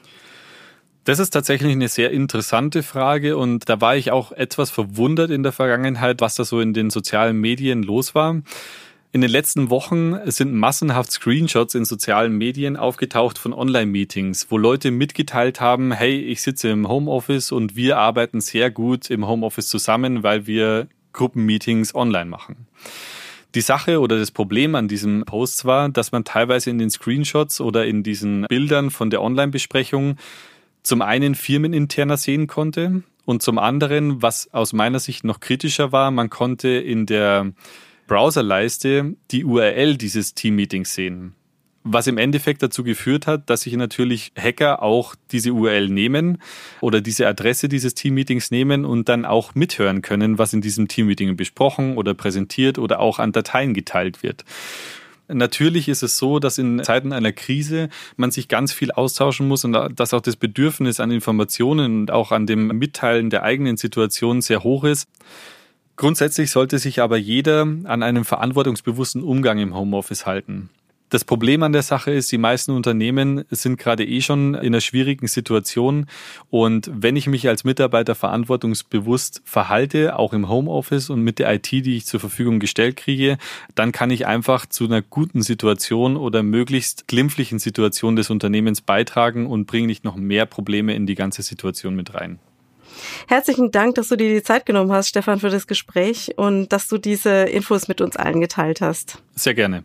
Das 1.05 1.19
ist 1.19 1.31
tatsächlich 1.31 1.73
eine 1.73 1.89
sehr 1.89 2.13
interessante 2.13 2.85
Frage 2.85 3.37
und 3.37 3.69
da 3.69 3.81
war 3.81 3.97
ich 3.97 4.13
auch 4.13 4.31
etwas 4.31 4.71
verwundert 4.71 5.31
in 5.33 5.43
der 5.43 5.51
Vergangenheit, 5.51 6.21
was 6.21 6.37
da 6.37 6.45
so 6.45 6.61
in 6.61 6.75
den 6.75 6.91
sozialen 6.91 7.41
Medien 7.41 7.83
los 7.83 8.15
war. 8.15 8.41
In 9.11 9.21
den 9.21 9.29
letzten 9.29 9.69
Wochen 9.69 10.17
sind 10.31 10.55
massenhaft 10.55 11.11
Screenshots 11.11 11.75
in 11.75 11.85
sozialen 11.85 12.39
Medien 12.39 12.77
aufgetaucht 12.77 13.37
von 13.37 13.53
Online-Meetings, 13.53 14.47
wo 14.51 14.57
Leute 14.57 14.93
mitgeteilt 14.93 15.61
haben, 15.61 15.91
hey, 15.91 16.21
ich 16.21 16.41
sitze 16.41 16.71
im 16.71 16.89
Homeoffice 16.89 17.51
und 17.51 17.75
wir 17.75 17.99
arbeiten 17.99 18.41
sehr 18.41 18.71
gut 18.71 19.11
im 19.11 19.27
Homeoffice 19.27 19.67
zusammen, 19.67 20.23
weil 20.23 20.47
wir 20.47 20.87
Gruppenmeetings 21.13 21.95
online 21.97 22.31
machen. 22.31 22.69
Die 23.55 23.61
Sache 23.61 24.01
oder 24.01 24.19
das 24.19 24.31
Problem 24.31 24.75
an 24.77 24.89
diesem 24.89 25.25
Post 25.27 25.67
war, 25.67 25.91
dass 25.91 26.13
man 26.13 26.25
teilweise 26.25 26.71
in 26.71 26.79
den 26.79 26.89
Screenshots 26.89 27.61
oder 27.61 27.85
in 27.85 28.03
diesen 28.03 28.47
Bildern 28.49 28.91
von 28.91 29.11
der 29.11 29.21
Online-Besprechung 29.21 30.17
zum 30.83 31.03
einen 31.03 31.35
firmeninterner 31.35 32.17
sehen 32.17 32.47
konnte 32.47 33.03
und 33.25 33.43
zum 33.43 33.59
anderen, 33.59 34.23
was 34.23 34.53
aus 34.53 34.73
meiner 34.73 34.99
Sicht 34.99 35.25
noch 35.25 35.41
kritischer 35.41 35.93
war, 35.93 36.11
man 36.11 36.31
konnte 36.31 36.69
in 36.69 37.07
der 37.07 37.53
Browserleiste 38.07 39.15
die 39.31 39.45
URL 39.45 39.97
dieses 39.97 40.35
Team-Meetings 40.35 40.95
sehen. 40.95 41.35
Was 41.85 42.07
im 42.07 42.17
Endeffekt 42.17 42.63
dazu 42.63 42.85
geführt 42.85 43.27
hat, 43.27 43.51
dass 43.51 43.63
sich 43.63 43.75
natürlich 43.75 44.33
Hacker 44.39 44.83
auch 44.83 45.17
diese 45.33 45.53
URL 45.53 45.89
nehmen 45.89 46.39
oder 46.81 47.01
diese 47.01 47.27
Adresse 47.27 47.69
dieses 47.69 47.95
Team-Meetings 47.95 48.53
nehmen 48.53 48.85
und 48.85 49.09
dann 49.09 49.25
auch 49.25 49.57
mithören 49.57 50.01
können, 50.01 50.39
was 50.39 50.53
in 50.53 50.61
diesem 50.61 50.87
Team-Meeting 50.87 51.37
besprochen 51.37 51.97
oder 51.97 52.15
präsentiert 52.15 52.79
oder 52.79 53.01
auch 53.01 53.19
an 53.19 53.33
Dateien 53.33 53.75
geteilt 53.75 54.23
wird. 54.23 54.45
Natürlich 55.33 55.89
ist 55.89 56.03
es 56.03 56.19
so, 56.19 56.39
dass 56.39 56.59
in 56.59 56.83
Zeiten 56.83 57.13
einer 57.13 57.33
Krise 57.33 57.89
man 58.17 58.31
sich 58.31 58.49
ganz 58.49 58.73
viel 58.73 58.91
austauschen 58.91 59.49
muss 59.49 59.65
und 59.65 59.73
dass 59.73 60.15
auch 60.15 60.21
das 60.21 60.37
Bedürfnis 60.37 61.01
an 61.01 61.11
Informationen 61.11 62.03
und 62.03 62.11
auch 62.11 62.33
an 62.33 62.47
dem 62.47 62.69
Mitteilen 62.69 63.31
der 63.31 63.43
eigenen 63.43 63.77
Situation 63.77 64.43
sehr 64.43 64.63
hoch 64.63 64.85
ist. 64.85 65.09
Grundsätzlich 65.97 66.51
sollte 66.51 66.79
sich 66.79 67.01
aber 67.01 67.17
jeder 67.17 67.63
an 67.63 68.03
einem 68.03 68.25
verantwortungsbewussten 68.25 69.23
Umgang 69.23 69.59
im 69.59 69.75
Homeoffice 69.75 70.27
halten. 70.27 70.71
Das 71.13 71.27
Problem 71.27 71.63
an 71.63 71.75
der 71.75 71.83
Sache 71.83 72.11
ist, 72.11 72.33
die 72.33 72.39
meisten 72.39 72.71
Unternehmen 72.71 73.45
sind 73.51 73.79
gerade 73.79 74.03
eh 74.03 74.23
schon 74.23 74.55
in 74.55 74.69
einer 74.69 74.81
schwierigen 74.81 75.27
Situation. 75.27 76.07
Und 76.49 76.91
wenn 76.91 77.17
ich 77.17 77.27
mich 77.27 77.47
als 77.49 77.65
Mitarbeiter 77.65 78.15
verantwortungsbewusst 78.15 79.43
verhalte, 79.45 80.19
auch 80.19 80.33
im 80.33 80.49
Homeoffice 80.49 81.11
und 81.11 81.21
mit 81.21 81.39
der 81.39 81.53
IT, 81.53 81.71
die 81.71 81.99
ich 81.99 82.07
zur 82.07 82.19
Verfügung 82.19 82.61
gestellt 82.61 82.97
kriege, 82.97 83.37
dann 83.75 83.93
kann 83.93 84.09
ich 84.11 84.27
einfach 84.27 84.65
zu 84.65 84.87
einer 84.87 85.03
guten 85.03 85.43
Situation 85.43 86.17
oder 86.17 86.43
möglichst 86.43 87.09
glimpflichen 87.09 87.59
Situation 87.59 88.17
des 88.17 88.31
Unternehmens 88.31 88.81
beitragen 88.81 89.47
und 89.47 89.67
bringe 89.67 89.89
nicht 89.89 90.05
noch 90.05 90.17
mehr 90.17 90.47
Probleme 90.47 90.95
in 90.95 91.05
die 91.05 91.15
ganze 91.15 91.43
Situation 91.43 91.95
mit 91.95 92.15
rein. 92.15 92.39
Herzlichen 93.29 93.71
Dank, 93.71 93.97
dass 93.97 94.09
du 94.09 94.17
dir 94.17 94.33
die 94.33 94.43
Zeit 94.43 94.67
genommen 94.67 94.93
hast, 94.93 95.09
Stefan, 95.09 95.41
für 95.41 95.51
das 95.51 95.67
Gespräch 95.67 96.33
und 96.37 96.73
dass 96.73 96.89
du 96.89 96.97
diese 96.97 97.31
Infos 97.31 97.89
mit 97.89 98.01
uns 98.01 98.17
allen 98.17 98.41
geteilt 98.41 98.81
hast. 98.81 99.23
Sehr 99.35 99.55
gerne. 99.55 99.85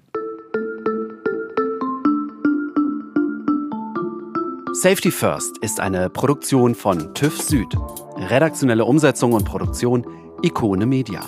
Safety 4.81 5.11
First 5.11 5.57
ist 5.59 5.79
eine 5.79 6.09
Produktion 6.09 6.75
von 6.75 7.13
TÜV 7.13 7.41
Süd. 7.41 7.75
Redaktionelle 8.17 8.85
Umsetzung 8.85 9.33
und 9.33 9.43
Produktion 9.45 10.05
Ikone 10.43 10.85
Media. 10.85 11.21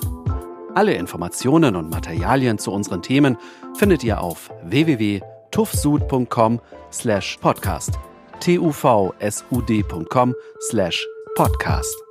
Alle 0.75 0.93
Informationen 0.93 1.75
und 1.75 1.89
Materialien 1.89 2.59
zu 2.59 2.71
unseren 2.71 3.01
Themen 3.01 3.37
findet 3.75 4.03
ihr 4.03 4.21
auf 4.21 4.51
www.tüv-süd.de. 4.63 5.21
tufsud.com 5.51 6.59
slash 6.91 7.37
podcast 7.41 7.99
tuvsud.com 8.39 10.35
slash 10.59 11.07
podcast. 11.35 12.08